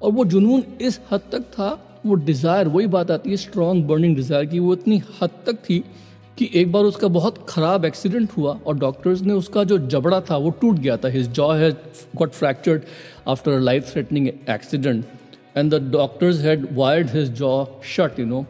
और 0.02 0.12
वो 0.12 0.24
जुनून 0.24 0.62
इस 0.80 0.98
हद 1.12 1.20
तक 1.32 1.42
था, 1.52 2.00
वो 2.06 2.14
डिज़ायर 2.14 2.68
वही 2.68 2.86
बात 2.86 3.10
आती 3.10 3.30
है 3.30 3.36
स्ट्रॉन्ग 3.36 3.84
बर्निंग 3.84 4.16
डिज़ायर 4.16 4.46
की 4.46 4.58
वो 4.58 4.72
इतनी 4.74 5.02
हद 5.22 5.30
तक 5.46 5.64
थी 5.64 5.82
कि 6.38 6.48
एक 6.54 6.72
बार 6.72 6.84
उसका 6.84 7.08
बहुत 7.08 7.44
ख़राब 7.48 7.84
एक्सीडेंट 7.84 8.30
हुआ 8.36 8.58
और 8.66 8.78
डॉक्टर्स 8.78 9.20
ने 9.22 9.32
उसका 9.32 9.64
जो 9.64 9.78
जबड़ा 9.88 10.20
था 10.20 10.36
वो 10.36 10.50
टूट 10.60 10.78
गया 10.78 10.96
था। 10.96 11.08
His 11.08 11.28
jaw 11.30 11.52
has 11.52 11.74
got 12.16 12.32
fractured 12.32 12.82
after 13.28 13.52
a 13.52 13.58
life 13.58 13.92
threatening 13.92 14.28
accident 14.28 15.04
and 15.56 15.74
the 15.74 15.82
doctors 15.92 16.40
had 16.40 16.66
wired 16.72 17.10
his 17.10 17.30
jaw 17.38 17.64
shut 17.94 18.20
you 18.20 18.26
know 18.26 18.44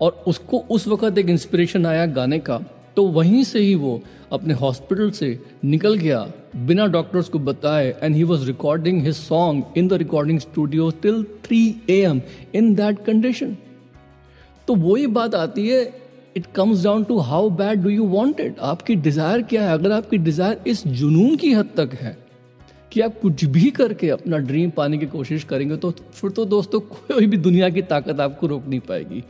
और 0.00 0.22
उसको 0.26 0.58
उस 0.70 0.86
वक्त 0.88 1.18
एक 1.18 1.28
इंस्पिरेशन 1.28 1.86
आया 1.86 2.06
गाने 2.06 2.38
का। 2.38 2.60
तो 2.96 3.04
वहीं 3.08 3.42
से 3.44 3.58
ही 3.58 3.74
वो 3.74 4.00
अपने 4.32 4.54
हॉस्पिटल 4.54 5.10
से 5.10 5.38
निकल 5.64 5.94
गया 5.94 6.20
बिना 6.56 6.86
डॉक्टर्स 6.86 7.28
को 7.28 7.38
बताए 7.38 7.88
and 8.02 8.14
he 8.16 8.22
was 8.22 8.46
recording 8.46 9.02
his 9.02 9.14
song 9.16 9.78
in 9.78 9.88
the 9.88 9.92
recording 9.92 10.38
studio 10.40 10.90
till 11.02 11.22
three 11.44 11.58
A 11.90 12.00
M 12.00 12.20
in 12.54 12.74
that 12.74 13.04
condition 13.04 13.56
तो 14.68 14.74
वही 14.74 15.06
बात 15.16 15.34
आती 15.34 15.68
है 15.68 15.82
it 16.36 16.46
comes 16.54 16.82
down 16.84 17.04
to 17.04 17.18
how 17.20 17.50
bad 17.52 17.82
do 17.82 17.90
you 17.90 18.04
want 18.08 18.40
it 18.40 18.58
आपकी 18.62 18.94
डिज़ायर 18.96 19.42
क्या 19.42 19.62
है? 19.62 19.72
अगर 19.72 19.92
आपकी 19.92 20.18
डिज़ायर 20.18 20.68
इस 20.68 20.86
जुनून 20.88 21.36
की 21.36 21.52
हद 21.52 21.68
तक 21.76 21.94
है 22.00 22.16
कि 22.92 23.00
आप 23.00 23.18
कुछ 23.20 23.44
भी 23.44 23.70
करके 23.70 24.08
अपना 24.10 24.38
ड्रीम 24.38 24.70
पाने 24.70 24.98
की 24.98 25.06
कोशिश 25.06 25.44
करेंगे 25.44 25.76
तो 25.76 25.90
फिर 25.90 26.30
तो 26.30 26.44
दोस्तों 26.44 26.80
कोई 26.80 27.26
भी 27.26 27.36
दुनिया 27.38 27.68
की 27.68 27.82
ताकत 27.84 28.20
आपको 28.20 28.46
रोक 28.46 28.66
नहीं 28.66 28.80
पाएगी। 28.80 29.22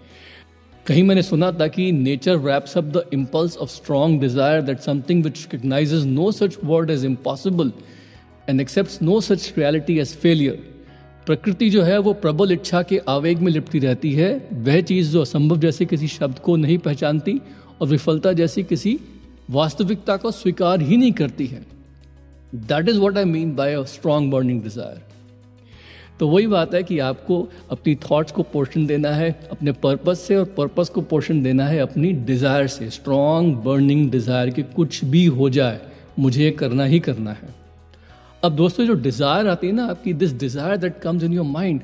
कहीं 0.86 1.02
मैंने 1.02 1.22
सुना 1.22 1.50
था 1.52 1.66
कि 1.68 1.90
nature 1.92 2.38
wraps 2.40 2.76
up 2.78 2.84
the 2.96 3.04
impulse 3.12 3.56
of 3.56 3.70
strong 3.70 4.20
desire 4.20 4.62
that 4.62 4.80
something 4.80 5.24
which 5.24 5.46
recognizes 5.52 6.06
no 6.06 6.30
such 6.32 6.58
word 6.64 6.90
as 6.90 7.04
impossible 7.04 7.72
and 8.48 8.60
accept 8.60 9.02
no 9.02 9.20
such 9.20 9.52
reality 9.58 9.98
as 9.98 10.14
failure 10.16 10.73
प्रकृति 11.26 11.68
जो 11.70 11.82
है 11.82 11.98
वो 11.98 12.12
प्रबल 12.14 12.52
इच्छा 12.52 12.82
के 12.82 12.98
आवेग 13.08 13.38
में 13.38 13.50
लिपटी 13.52 13.78
रहती 13.78 14.12
है। 14.12 14.30
वह 14.54 14.80
चीज़ 14.82 15.12
जो 15.12 15.20
असंभव 15.20 15.58
जैसे 15.58 15.84
किसी 15.86 16.08
शब्द 16.08 16.38
को 16.38 16.56
नहीं 16.56 16.78
पहचानती 16.78 17.40
और 17.80 17.88
विफलता 17.88 18.32
जैसी 18.32 18.62
किसी 18.64 18.98
वास्तविकता 19.50 20.16
को 20.16 20.30
स्वीकार 20.32 20.80
ही 20.80 20.96
नहीं 20.96 21.12
करती 21.12 21.46
है। 21.46 21.64
That 22.54 22.88
is 22.88 22.98
what 22.98 23.18
I 23.18 23.24
mean 23.24 23.54
by 23.56 23.74
a 23.74 23.82
strong 23.84 24.30
burning 24.32 24.62
desire 24.62 25.02
तो 26.20 26.28
वही 26.28 26.46
बात 26.46 26.74
है 26.74 26.82
कि 26.82 26.98
आपको 27.00 27.40
अपनी 27.70 27.94
थॉट्स 28.02 28.32
को 28.32 28.42
पोर्शन 28.44 28.86
देना 28.86 29.10
है, 29.10 29.30
अपने 29.50 29.72
पर्पस 29.72 30.20
से 30.20 30.36
और 30.36 30.44
पर्पस 30.56 30.88
को 30.88 31.00
पोर्शन 31.02 31.42
देना 31.42 31.66
है 31.66 31.78
अपनी 31.78 32.12
डिज़ायर 32.22 32.66
से। 32.66 32.88
स्ट्रॉन्ग 32.90 33.56
बर्निंग 33.56 34.10
डिज़ायर 34.10 34.50
कि 34.50 34.62
कुछ 34.76 35.04
भी 35.04 35.24
हो 35.26 35.48
जाए, 35.50 35.80
मुझे 36.18 36.50
करना 36.50 36.84
ही 36.84 37.00
करना 37.00 37.30
है। 37.32 37.54
अब 38.44 38.56
दोस्तों 38.56 38.84
जो 38.86 38.94
डिज़ायर 38.94 39.46
आती 39.48 39.66
है 39.66 39.72
ना, 39.72 39.84
आपकी 39.86 40.12
this 40.14 40.32
desire 40.38 40.76
that 40.76 40.98
comes 41.00 41.22
in 41.24 41.32
your 41.32 41.44
mind 41.46 41.80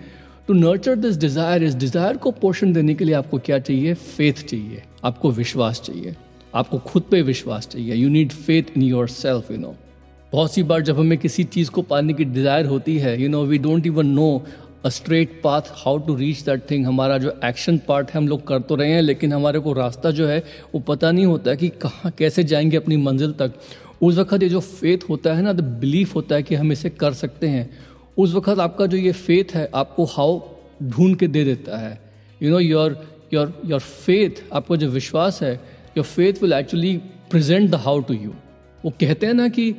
to 0.49 0.55
nurture 0.55 0.97
this 0.97 1.17
desire 1.19 1.62
इस 1.64 1.75
डिज़ायर 1.76 2.17
को 2.17 2.31
पोर्शन 2.33 2.73
देने 2.73 2.95
के 2.95 3.05
लिए 3.05 3.14
आपको 3.14 3.38
क्या 3.38 3.59
चाहिए? 3.61 3.95
फेथ 3.95 4.45
चाहिए, 4.45 4.83
आपको 5.05 5.31
विश्वास 5.33 5.81
चाहिए, 5.81 6.14
आपको 6.55 6.79
खुद 6.81 7.02
पे 7.11 7.23
विश्वास 7.23 7.69
चाहिए। 7.69 7.95
You 7.95 8.09
need 8.09 8.33
faith 8.33 8.76
in 8.76 8.83
yourself 9.11 9.50
you 9.50 9.59
know 9.59 9.75
बहुत 10.33 10.52
सी 10.52 10.62
बार 10.62 10.83
जब 10.83 10.99
हमें 10.99 11.19
किसी 11.19 11.45
चीज़ 11.47 11.71
को 11.71 11.83
पाने 11.85 12.12
की 12.12 12.25
डिज़ायर 12.26 12.67
होती 12.67 12.99
है 12.99 13.21
you 13.23 13.29
know 13.29 13.45
we 13.45 13.59
don't 13.59 13.87
even 13.87 14.07
know 14.09 14.43
a 14.85 14.88
straight 14.88 15.40
path 15.45 15.62
how 15.76 15.99
to 15.99 16.14
reach 16.17 16.43
that 16.43 16.71
thing 16.71 16.87
हमारा 16.87 17.17
जो 17.19 17.33
एक्शन 17.45 17.79
पार्ट 17.88 18.11
है, 18.11 18.17
हम 18.17 18.29
लोग 18.29 18.47
कर 18.47 18.61
तो 18.61 18.75
रहे 18.75 18.90
हैं, 18.90 19.02
लेकिन 19.02 19.33
हमारे 19.33 19.59
को 19.59 19.73
रास्ता 19.73 20.11
जो 20.11 20.26
है, 20.26 20.43
वो 20.75 20.81
पता 20.81 21.11
नहीं 21.11 21.26
होता 21.26 21.55
कि 21.55 21.69
कहाँ, 21.83 22.12
कैसे 22.19 22.45
जाएँगे 22.45 22.76
अपनी 22.76 22.97
मंजिल 22.99 23.33
तक। 23.33 23.52
उस 24.00 24.19
वक्त 24.19 24.42
ये 24.42 24.49
जो 24.49 24.61
फेथ 24.61 25.09
होता 25.09 25.35
है 25.35 25.42
ना 25.42 25.52
द 25.52 25.61
बिलीफ 25.80 26.14
होता 26.14 26.35
है 26.35 26.42
कि 26.42 26.54
हम 26.54 26.73
इसे 26.73 26.90
कर 26.90 27.12
सकते 27.12 27.49
हैं। 27.49 27.69
उस 28.19 28.35
वक्त 28.35 28.59
आपका 28.61 28.87
जो 28.87 28.97
ये 28.97 29.12
फेथ 29.12 29.54
है, 29.54 29.69
आपको 29.75 30.04
हाउ 30.04 30.40
ढूंढ 30.83 31.16
के 31.16 31.26
दे 31.28 31.45
देता 31.45 31.78
है। 31.78 31.99
You 32.42 32.50
know 32.50 32.59
your 32.59 32.97
your 33.35 33.52
your 33.66 33.80
faith 33.80 34.42
आपका 34.52 34.76
जो 34.76 34.88
विश्वास 34.88 35.42
है 35.42 35.54
your 35.97 36.04
faith 36.04 36.43
will 36.43 36.52
actually 36.52 36.97
present 37.30 37.71
the 37.71 37.75
how 37.75 38.00
to 38.00 38.15
you 38.15 38.30
वो 38.84 38.91
कहते 39.00 39.26
हैं 39.26 39.34
ना 39.34 39.49
कि 39.49 39.75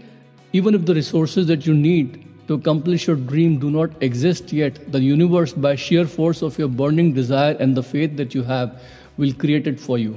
even 0.53 0.75
if 0.75 0.81
the 0.81 0.91
resource 0.91 1.37
that 1.39 1.67
you 1.67 1.73
need 1.73 2.17
to 2.47 2.57
accomplish 2.57 3.07
your 3.09 3.17
dream 3.19 3.57
do 3.59 3.69
not 3.69 4.03
exist 4.03 4.53
yet 4.53 4.77
the 4.91 5.01
universe 5.01 5.57
by 5.57 5.77
sheer 5.77 6.05
force 6.05 6.43
of 6.43 6.61
your 6.61 6.69
burning 6.69 7.13
desire 7.15 7.57
and 7.61 7.75
the 7.77 7.81
faith 7.81 8.15
that 8.17 8.35
you 8.35 8.43
have 8.43 8.69
will 9.19 9.33
created 9.41 9.77
for 9.77 9.99
you 9.99 10.15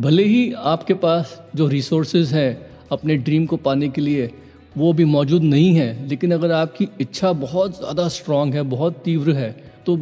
भले 0.00 0.24
ही 0.24 0.52
आपके 0.52 0.94
पास 0.94 1.40
जो 1.56 1.66
resources 1.68 2.32
हैं 2.32 2.67
अपने 2.92 3.16
dream 3.18 3.46
को 3.46 3.56
पाने 3.58 3.88
के 3.88 4.00
लिए 4.00 4.30
वो 4.76 4.92
भी 4.92 5.04
मौजूद 5.06 5.42
नहीं 5.44 5.74
है। 5.74 6.06
लेकिन 6.08 6.32
अगर 6.32 6.52
आपकी 6.52 6.88
इच्छा 7.00 7.32
बहुत 7.34 7.78
ज़्यादा 7.78 8.08
स्ट्रांग 8.08 8.54
है, 8.54 8.62
बहुत 8.64 9.00
तीव्र 9.04 9.32
है 9.32 9.50
तो 9.86 9.96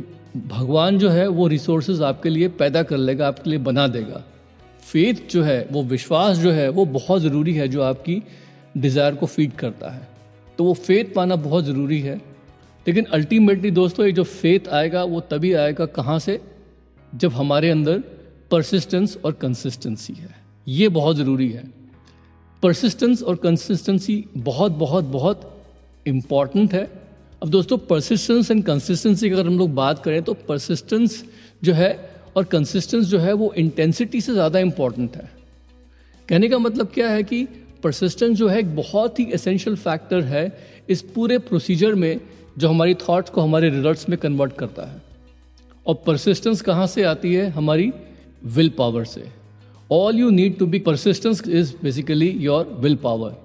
भगवान 0.48 0.98
जो 0.98 1.08
है 1.08 1.26
वो 1.28 1.46
रिसोर्सेज 1.48 2.02
आपके 2.02 2.30
लिए 2.30 2.48
पैदा 2.48 2.82
कर 2.82 2.96
लेगा, 2.98 3.28
आपके 3.28 3.50
लिए 3.50 3.58
बना 3.60 3.86
देगा। 3.88 4.22
फेथ 4.82 5.30
जो 5.30 5.42
है, 5.42 5.66
वो 5.72 5.82
विश्वास 5.84 6.38
जो 6.38 6.50
है, 6.50 6.68
वो 6.68 6.84
बहुत 6.86 7.22
ज़रूरी 7.22 7.54
है 7.54 7.68
जो 7.68 7.82
आपकी 7.82 8.22
डिज़ायर 8.76 9.14
को 9.14 9.26
फ़ीड 9.26 9.52
करता 9.52 9.90
है। 9.90 10.08
तो 10.58 10.64
वो 10.64 10.74
फेथ 10.74 11.14
पाना 11.14 11.36
बहुत 11.36 11.64
ज़रूरी 11.64 12.00
है। 12.00 12.16
लेकिन 12.86 13.04
अल्टीमेटली 13.04 13.70
दोस्तों, 13.70 14.06
ये 14.06 14.12
जो 14.12 14.24
फेथ 14.24 14.68
आएगा, 14.68 15.04
वो 15.04 15.20
तभी 15.20 15.52
आएगा 15.54 15.86
कहाँ 15.86 16.18
से? 16.18 16.40
जब 17.12 17.32
हमारे 17.32 17.70
अंदर 17.70 18.02
परसिस्टेंस 18.50 19.16
और 19.24 19.32
कंसिस्टेंसी 19.32 20.14
है। 20.14 20.34
ये 20.66 20.88
बहुत 20.88 21.16
ज़रूरी 21.16 21.48
है। 21.50 21.64
परसिस्टेंस 22.62 23.22
और 23.22 23.36
कंसिस्टेंसी 23.36 24.24
बहुत 24.36 24.72
बहुत 24.74 25.04
बहुत 25.06 25.52
इंपॉर्टेंट 26.06 26.74
है। 26.74 26.84
अब 27.42 27.48
दोस्तों 27.48 27.78
परसिस्टेंस 27.80 28.50
एंड 28.50 28.62
कंसिस्टेंसी 28.64 29.28
की 29.28 29.34
अगर 29.34 29.46
हम 29.46 29.58
लोग 29.58 29.74
बात 29.74 30.02
करें 30.04 30.22
तो 30.22 30.34
परसिस्टेंस 30.48 31.22
जो 31.64 31.72
है 31.72 31.90
और 32.36 32.44
कंसिस्टेंस 32.44 33.04
जो 33.06 33.18
है 33.18 33.32
वो 33.32 33.52
इंटेंसिटी 33.56 34.20
से 34.20 34.32
ज़्यादा 34.32 34.58
इंपॉर्टेंट 34.58 35.16
है। 35.16 35.30
कहने 36.28 36.48
का 36.48 36.58
मतलब 36.58 36.90
क्या 36.94 37.08
है 37.10 37.22
कि 37.22 37.44
परसिस्टेंस 37.82 38.36
जो 38.38 38.48
है 38.48 38.58
एक 38.58 38.74
बहुत 38.76 39.18
ही 39.20 39.24
एसेंशियल 39.34 39.76
फैक्टर 39.76 40.22
है 40.24 40.50
इस 40.88 41.02
पूरे 41.14 41.38
प्रोसीजर 41.40 41.94
में 41.94 42.20
जो 42.58 42.68
हमारी 42.68 42.94
थॉट्स 42.98 43.30
को 43.30 43.40
हमारे 43.40 43.70
रिजल्ट्स 43.70 44.08
में 44.08 44.18
कन्वर्ट 44.18 44.52
करता 44.52 44.86
है। 44.86 45.02
और 45.86 46.02
परसिस्टेंस 46.06 46.60
कहाँ 46.62 46.86
से 46.86 47.02
आती 47.04 47.34
है? 47.34 47.48
हमारी 47.50 47.92
विल 48.46 48.68
पावर 48.68 49.04
से। 49.04 49.28
All 49.90 50.18
you 50.18 50.30
need 50.30 50.56
to 50.58 50.66
be 50.66 50.78
persistence 50.78 51.42
is 51.48 51.72
basically 51.82 52.28
your 52.30 52.76
will 52.80 52.96
power 52.96 53.36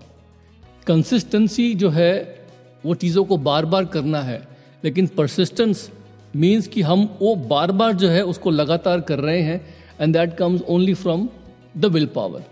consistency 0.87 1.73
जो 1.73 1.89
है, 1.89 2.45
वो 2.85 2.93
चीज़ों 2.95 3.23
को 3.25 3.37
बार 3.37 3.65
बार 3.65 3.85
करना 3.85 4.21
है। 4.21 4.47
लेकिन 4.83 5.07
परसिस्टेंस 5.07 5.89
मीन्स 6.35 6.67
कि 6.67 6.81
हम 6.81 7.03
वो 7.21 7.35
बार 7.35 7.71
बार 7.71 7.93
जो 7.93 8.09
है, 8.09 8.23
उसको 8.25 8.49
लगातार 8.49 9.01
कर 9.01 9.19
रहे 9.19 9.41
हैं 9.41 9.61
and 10.01 10.13
that 10.13 10.35
comes 10.37 10.61
only 10.61 10.93
from 10.93 11.27
the 11.77 11.85
will 11.85 12.05
power 12.05 12.43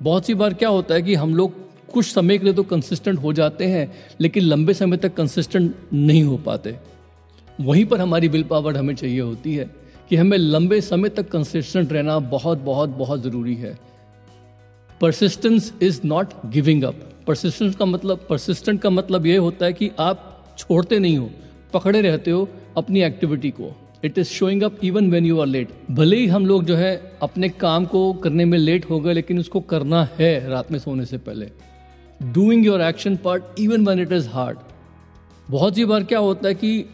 बहुत 0.00 0.26
सी 0.26 0.34
बार 0.34 0.54
क्या 0.54 0.68
होता 0.68 0.94
है 0.94 1.02
कि 1.02 1.14
हम 1.14 1.34
लोग 1.34 1.54
कुछ 1.92 2.06
समय 2.06 2.38
के 2.38 2.44
लिए 2.44 2.54
तो 2.54 2.62
कंसिस्टेंट 2.62 3.18
हो 3.18 3.32
जाते 3.32 3.64
हैं, 3.64 3.92
लेकिन 4.20 4.42
लंबे 4.42 4.74
समय 4.74 4.96
तक 4.96 5.14
कंसिस्टेंट 5.14 5.74
नहीं 5.92 6.22
हो 6.22 6.36
पाते। 6.36 6.76
वहीं 7.60 7.84
पर 7.84 8.00
हमारी 8.00 8.28
विल 8.28 8.42
पावर 8.42 8.76
हमें 8.76 8.94
चाहिए 8.94 9.20
होती 9.20 9.54
है। 9.54 9.70
कि 10.10 10.16
हमें 10.16 10.36
लंबे 10.38 10.80
समय 10.80 11.08
तक 11.08 11.28
कंसिस्टेंट 11.30 11.92
रहना 11.92 12.18
बहुत 12.18 12.58
बहुत 12.58 12.90
बहुत 12.98 13.22
ज़रूरी 13.22 13.54
है। 13.54 13.78
Persistence 15.00 15.72
is 15.82 16.00
not 16.04 16.34
giving 16.46 16.82
up 16.84 17.00
persistence 17.26 17.74
का 17.76 17.84
मतलब 17.84 18.26
परसिस्टेंट 18.30 18.80
का 18.82 18.90
मतलब 18.90 19.26
ये 19.26 19.36
होता 19.36 19.66
है 19.66 19.72
कि 19.72 19.90
आप 19.98 20.54
छोड़ते 20.58 20.98
नहीं 20.98 21.16
हो, 21.18 21.30
पकड़े 21.74 22.00
रहते 22.00 22.30
हो 22.30 22.48
अपनी 22.76 23.02
एक्टिविटी 23.02 23.50
को। 23.50 23.72
It 24.04 24.18
is 24.18 24.28
showing 24.28 24.62
up 24.62 24.84
even 24.84 25.10
when 25.10 25.26
you 25.26 25.40
are 25.40 25.46
late 25.46 25.68
भले 25.90 26.16
ही 26.16 26.26
हम 26.26 26.46
लोग 26.46 26.64
जो 26.64 26.76
है 26.76 27.18
अपने 27.22 27.48
काम 27.48 27.84
को 27.86 28.12
करने 28.14 28.44
में 28.44 28.58
लेट 28.58 28.90
हो 28.90 29.00
गए, 29.00 29.12
लेकिन 29.12 29.38
उसको 29.38 29.60
करना 29.62 30.08
है 30.18 30.48
रात 30.48 30.72
में 30.72 30.78
सोने 30.78 31.04
से 31.04 31.18
पहले। 31.18 31.50
Doing 32.22 32.66
your 32.66 32.82
action 32.82 33.16
part 33.16 33.60
even 33.60 33.86
when 33.86 34.00
it 34.00 34.12
is 34.12 34.28
hard 34.28 34.58
बहुत 35.50 35.74
सी 35.74 35.84
बार 35.84 36.04
क्या 36.04 36.18
होता 36.18 36.48
है 36.48 36.54
कि 36.54 36.84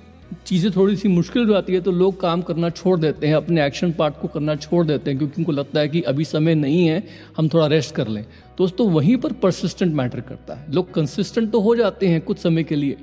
चीज़ें 0.47 0.71
थोड़ी 0.73 0.97
सी 0.97 1.09
मुश्किल 1.09 1.45
हो 1.45 1.53
जाती 1.53 1.75
है 1.75 1.81
तो 1.81 1.91
लोग 1.93 2.21
काम 2.21 2.43
करना 2.43 2.71
छोड़ 2.71 2.99
देते 3.01 3.27
हैं, 3.27 3.35
अपने 3.35 3.65
एक्शन 3.67 3.93
पार्ट 3.93 4.15
को 4.21 4.29
करना 4.29 4.55
छोड़ 4.57 4.85
देते 4.87 5.11
हैं, 5.11 5.19
क्योंकि 5.19 5.35
उनको 5.39 5.53
लगता 5.53 5.81
है 5.81 5.89
कि 5.89 6.01
अभी 6.03 6.25
समय 6.25 6.55
नहीं 6.55 6.87
है, 6.87 7.03
हम 7.37 7.49
थोड़ा 7.49 7.67
रेस्ट 7.67 7.95
कर 7.95 8.09
लें। 8.09 8.25
दोस्तों, 8.59 8.91
वहीं 8.91 9.17
पर 9.17 9.33
परसिस्टेंट 9.43 9.95
मैटर 9.95 10.21
करता 10.23 10.55
है। 10.55 10.73
लोग 10.73 10.93
कंसिस्टेंट 10.95 11.51
तो 11.53 11.61
हो 11.61 11.75
जाते 11.77 12.09
हैं 12.09 12.21
कुछ 12.21 12.39
समय 12.39 12.65
के 12.65 12.77
लिए, 12.77 12.97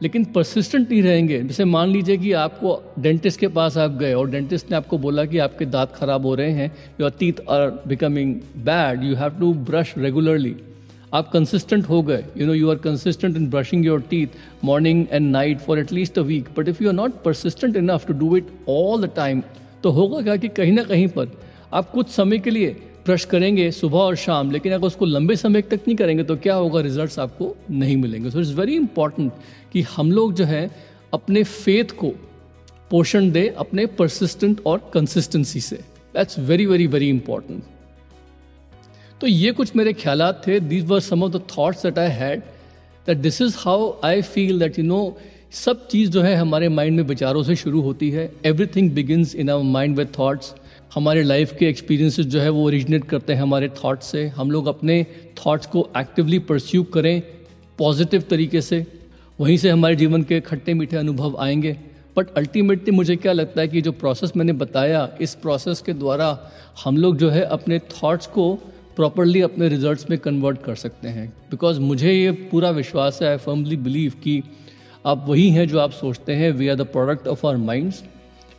लेकिन 0.00 0.24
परसिस्टेंट 0.26 0.90
नहीं 0.90 1.02
रहेंगे। 1.02 1.42
जैसे 1.42 1.64
मान 1.66 1.88
लीजिए 1.88 2.16
कि 2.16 2.32
आपको 2.34 2.82
डेंटिस्ट 2.98 3.40
के 3.40 3.48
पास 3.50 3.76
आप 3.78 3.90
गए, 3.92 4.12
और 4.14 4.30
डेंटिस्ट 4.30 4.70
ने 4.70 4.76
आपको 4.76 4.98
बोला 4.98 5.24
कि 5.24 5.38
आपके 5.40 5.66
दांत 5.66 5.92
खराब 5.94 6.26
हो 6.26 6.34
रहे 6.34 6.50
हैं 6.52 6.72
your 7.00 7.10
teeth 7.10 7.40
are 7.50 7.68
becoming 7.86 8.34
bad 8.64 9.04
you 9.04 9.14
have 9.16 9.38
to 9.40 9.52
brush 9.54 9.94
regularly 9.98 10.56
आप 11.14 11.30
कंसिस्टेंट 11.30 11.88
हो 11.88 12.02
गए. 12.02 12.24
You 12.36 12.46
know 12.46 12.54
you 12.54 12.70
are 12.70 12.76
consistent 12.78 13.36
in 13.36 13.48
brushing 13.50 13.86
your 13.86 14.00
teeth 14.10 14.64
morning 14.64 15.06
and 15.12 15.30
night 15.30 15.58
for 15.58 15.78
at least 15.78 16.18
a 16.18 16.22
week 16.22 16.48
but 16.58 16.68
if 16.68 16.82
you 16.82 16.88
are 16.88 16.94
not 16.94 17.22
persistent 17.24 17.76
enough 17.76 18.06
to 18.06 18.14
do 18.18 18.36
it 18.36 18.46
all 18.68 19.06
the 19.06 19.10
time 19.16 19.42
तो 19.82 19.90
होगा 19.90 20.20
क्या 20.22 20.36
कि 20.36 20.48
कहीं 20.48 20.72
ना 20.72 20.84
कहीं 20.84 21.08
पर 21.08 21.28
आप 21.74 21.90
कुछ 21.90 22.08
समय 22.10 22.38
के 22.38 22.50
लिए 22.50 22.76
ब्रश 23.06 23.24
करेंगे 23.24 23.70
सुबह 23.70 23.98
और 23.98 24.16
शाम, 24.16 24.50
लेकिन 24.50 24.72
अगर 24.72 24.86
उसको 24.86 25.04
लंबे 25.06 25.36
समय 25.36 25.62
तक 25.62 25.80
नहीं 25.88 25.96
करेंगे 25.96 26.24
तो 26.24 26.36
क्या 26.36 26.54
होगा? 26.54 26.80
रिजल्ट्स 26.80 27.18
आपको 27.18 27.54
नहीं 27.70 27.96
मिलेंगे. 27.96 28.30
सो 28.30 28.40
इट्स 28.40 28.52
वेरी 28.54 28.74
इंपॉर्टेंट 28.76 29.32
कि 29.72 29.82
हम 29.96 30.12
लोग 30.12 30.34
जो 30.34 30.44
है, 30.44 30.70
अपने 31.14 31.42
फेथ 31.44 31.96
को 31.98 32.12
पोषण 32.90 33.30
दे 33.30 33.46
अपने 33.58 33.86
परसिस्टेंट 33.98 34.60
और 34.66 34.90
कंसिस्टेंसी 34.94 35.60
से. 35.60 35.76
That's 36.14 36.38
very 36.38 36.66
very 36.66 36.86
very 36.86 37.08
important 37.08 37.62
तो 39.20 39.26
ये 39.26 39.50
कुछ 39.52 39.74
मेरे 39.76 39.92
ख्याल 39.92 40.32
थे। 40.46 40.58
These 40.60 40.84
were 40.86 41.00
some 41.00 41.22
of 41.22 41.32
the 41.32 41.40
thoughts 41.50 41.82
that 41.82 41.98
I 41.98 42.10
had 42.10 42.40
that 43.06 43.16
this 43.18 43.40
is 43.42 43.56
how 43.58 43.92
I 44.04 44.22
feel 44.22 44.58
that 44.58 44.78
you 44.78 44.84
know 44.84 45.18
सब 45.54 45.86
चीज़ 45.88 46.10
जो 46.10 46.22
है 46.22 46.34
हमारे 46.36 46.68
माइंड 46.68 46.96
में 46.96 47.02
विचारों 47.04 47.42
से 47.42 47.56
शुरू 47.56 47.80
होती 47.80 48.10
है। 48.10 48.32
Everything 48.66 48.90
begins 48.90 49.34
in 49.34 49.50
our 49.50 49.62
mind 49.62 49.96
with 49.96 50.08
thoughts 50.18 50.54
हमारे 50.94 51.22
लाइफ 51.22 51.54
के 51.58 51.68
एक्सपीरियंसेस 51.68 52.26
जो 52.26 52.40
है 52.40 52.48
वो 52.50 52.64
ओरिजिनेट 52.66 53.04
करते 53.04 53.32
हैं 53.32 53.42
हमारे 53.42 53.68
थाट्स 53.68 54.06
से। 54.06 54.26
हम 54.28 54.50
लोग 54.50 54.66
अपने 54.66 55.02
थाट्स 55.38 55.66
को 55.66 55.88
एक्टिवली 55.96 56.38
परस्यू 56.38 56.82
करें 56.82 57.22
पॉजिटिव 57.78 58.24
तरीके 58.30 58.60
से। 58.60 58.84
वहीं 59.40 59.56
से 59.56 59.70
हमारे 59.70 59.96
जीवन 59.96 60.22
के 60.22 60.40
खट्टे 60.40 60.74
मीठे 60.74 60.96
अनुभव 60.96 61.36
आएँगे। 61.40 61.76
बट 62.16 62.34
अल्टीमेटली 62.36 62.90
मुझे 62.90 63.16
क्या 63.16 63.32
लगता 63.32 63.60
है 63.60 63.68
कि 63.68 63.80
जो 63.80 63.92
प्रोसेस 63.92 64.32
मैंने 64.36 64.52
बताया, 64.52 65.08
इस 65.20 65.34
प्रोसेस 65.34 65.80
के 65.80 65.92
द्वारा 65.92 66.50
हम 66.84 66.96
लोग 66.96 67.16
जो 67.16 67.30
है 67.30 67.42
अपने 67.42 67.78
थाट्स 67.78 68.26
को 68.26 68.58
प्रॉपरली 69.00 69.40
अपने 69.42 69.68
रिजल्ट्स 69.68 70.10
में 70.10 70.18
कन्वर्ट 70.18 70.62
कर 70.62 70.74
सकते 70.76 71.08
हैं। 71.08 71.28
बिकॉज़ 71.50 71.80
मुझे 71.80 72.12
ये 72.12 72.30
पूरा 72.50 72.70
विश्वास 72.70 73.18
है 73.22 73.28
आई 73.28 73.36
फर्मली 73.38 73.76
बिलीव 73.78 74.12
कि 74.24 74.42
आप 75.06 75.24
वही 75.28 75.48
हैं 75.50 75.66
जो 75.68 75.78
आप 75.80 75.90
सोचते 75.90 76.32
हैं 76.34 76.50
we 76.52 76.68
are 76.68 76.76
the 76.76 76.86
product 76.88 77.28
of 77.28 77.46
our 77.46 77.56
minds 77.58 78.02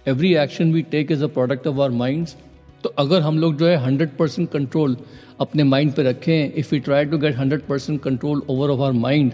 every 0.08 0.34
action 0.43 0.71
we 0.73 0.82
take 0.91 1.12
is 1.12 1.23
a 1.23 1.27
product 1.27 1.67
of 1.67 1.80
our 1.82 1.89
minds 1.99 2.36
तो 2.84 2.89
अगर 2.99 3.21
हम 3.21 3.38
लोग 3.39 3.58
जो 3.58 3.67
है 3.67 3.75
हंड्रेड 3.86 4.17
परसेंट 4.17 4.49
कंट्रोल 4.51 4.97
अपने 5.39 5.63
माइंड 5.63 5.93
पे 5.93 6.04
रखें 6.04 6.54
if 6.54 6.73
you 6.75 6.82
try 6.82 7.06
to 7.06 7.17
get 7.17 7.38
hundred 7.38 7.62
percent 7.62 8.01
control 8.01 8.41
over 8.49 8.69
of 8.69 8.80
our 8.80 8.91
mind 8.99 9.32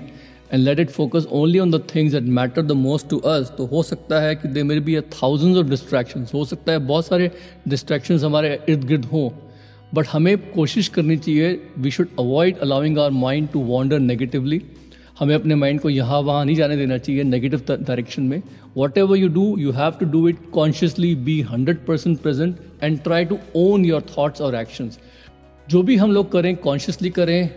and 0.54 0.64
let 0.64 0.80
it 0.80 0.90
focus 0.90 1.28
only 1.32 1.60
on 1.60 1.72
the 1.72 1.84
things 1.96 2.14
that 2.14 2.30
matter 2.36 2.62
the 2.62 2.72
most 2.84 3.10
to 3.10 3.18
us 3.32 3.54
तो 3.58 3.66
हो 3.66 3.84
सकता 3.84 4.20
है 4.22 4.36
कि 4.36 4.48
there 4.48 4.64
may 4.64 4.82
be 4.82 4.96
a 4.96 5.02
thousands 5.14 5.58
of 5.58 5.70
distraction 5.70 6.28
हो 6.34 6.46
सकता 6.46 6.72
है 6.72 6.88
बहुत 6.88 7.08
सारे 7.08 7.32
डिस्ट्रैक्शन 7.68 8.20
हमारे 8.20 8.58
इर्द 8.70 8.84
गिर्द 8.84 9.06
हों। 9.06 9.30
बट 9.94 10.08
हमें 10.08 10.38
कोशिश 10.52 10.88
करनी 10.88 11.18
चाहिए 11.18 11.60
we 11.78 11.92
should 11.92 12.08
avoid 12.20 12.58
allowing 12.58 12.98
our 13.00 13.12
mind 13.12 13.50
to 13.50 13.60
wander 13.66 14.00
negatively 14.00 14.62
हमें 15.20 15.34
अपने 15.36 15.56
माइंड 15.56 15.80
को 15.82 15.90
यहाँ 15.90 16.20
वहाँ 16.22 16.46
नहीं 16.46 16.56
जाने 16.56 16.78
देना 16.78 16.98
चाहिए 16.98 17.24
नेगेटिव 17.24 17.62
डायरेक्शन 17.70 18.24
में. 18.24 18.42
Whatever 18.98 19.18
you 19.18 19.28
do 19.28 19.56
you 19.60 19.72
have 19.72 19.94
to 20.00 20.06
do 20.06 20.28
it 20.28 20.50
consciously 20.54 21.14
be 21.16 21.40
hundred 21.42 21.86
percent 21.86 22.20
present 22.20 22.58
and 22.84 23.00
try 23.04 23.26
to 23.26 23.38
own 23.56 23.86
your 23.86 24.02
thoughts 24.02 24.42
और 24.42 24.56
एक्शंस 24.56 25.00
जो 25.68 25.82
भी 25.84 25.96
हम 25.96 26.12
लोग 26.12 26.32
करें 26.32 26.56
कॉन्शियसली 26.56 27.10
करें 27.10 27.50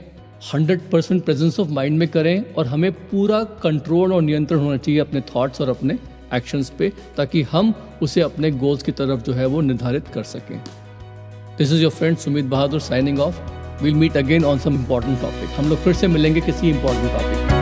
hundred 0.55 0.91
percent 0.91 1.25
presence 1.25 1.61
of 1.61 1.69
mind 1.69 1.99
में 1.99 2.09
करें 2.09 2.55
और 2.55 2.67
हमें 2.67 2.93
पूरा 2.93 3.43
कंट्रोल 3.63 4.13
और 4.13 4.23
नियंत्रण 4.23 4.59
होना 4.59 4.77
चाहिए 4.77 5.01
अपने 5.01 5.21
थाट्स 5.21 5.61
और 5.61 5.69
अपने 5.69 5.99
एक्शंस 6.35 6.71
पे, 6.71 6.93
ताकि 7.17 7.43
हम 7.43 7.75
उसे 8.03 8.21
अपने 8.21 8.51
गोल्स 8.51 8.83
की 8.83 8.93
तरफ़ 8.93 9.23
जो 9.23 9.33
है 9.33 9.47
वो 9.47 9.61
निर्धारित 9.61 10.09
कर 10.09 10.23
सकें। 10.23 10.61
This 11.61 11.73
is 11.73 11.83
your 11.83 11.91
friend 11.93 12.17
Sumit 12.19 12.45
Bahadur 12.47 12.81
signing 12.81 13.19
off 13.21 13.41
will 13.83 13.95
meet 13.95 14.17
again 14.17 14.45
on 14.45 14.59
some 14.59 14.75
important 14.75 15.21
topic 15.21 15.59
हम 15.59 15.69
लोग 15.69 15.79
फिर 15.79 15.95
से 15.95 16.07
मिलेंगे 16.09 16.41
किसी 16.41 16.71
इंपॉर्टेंट 16.71 17.13
टॉपिक 17.13 17.60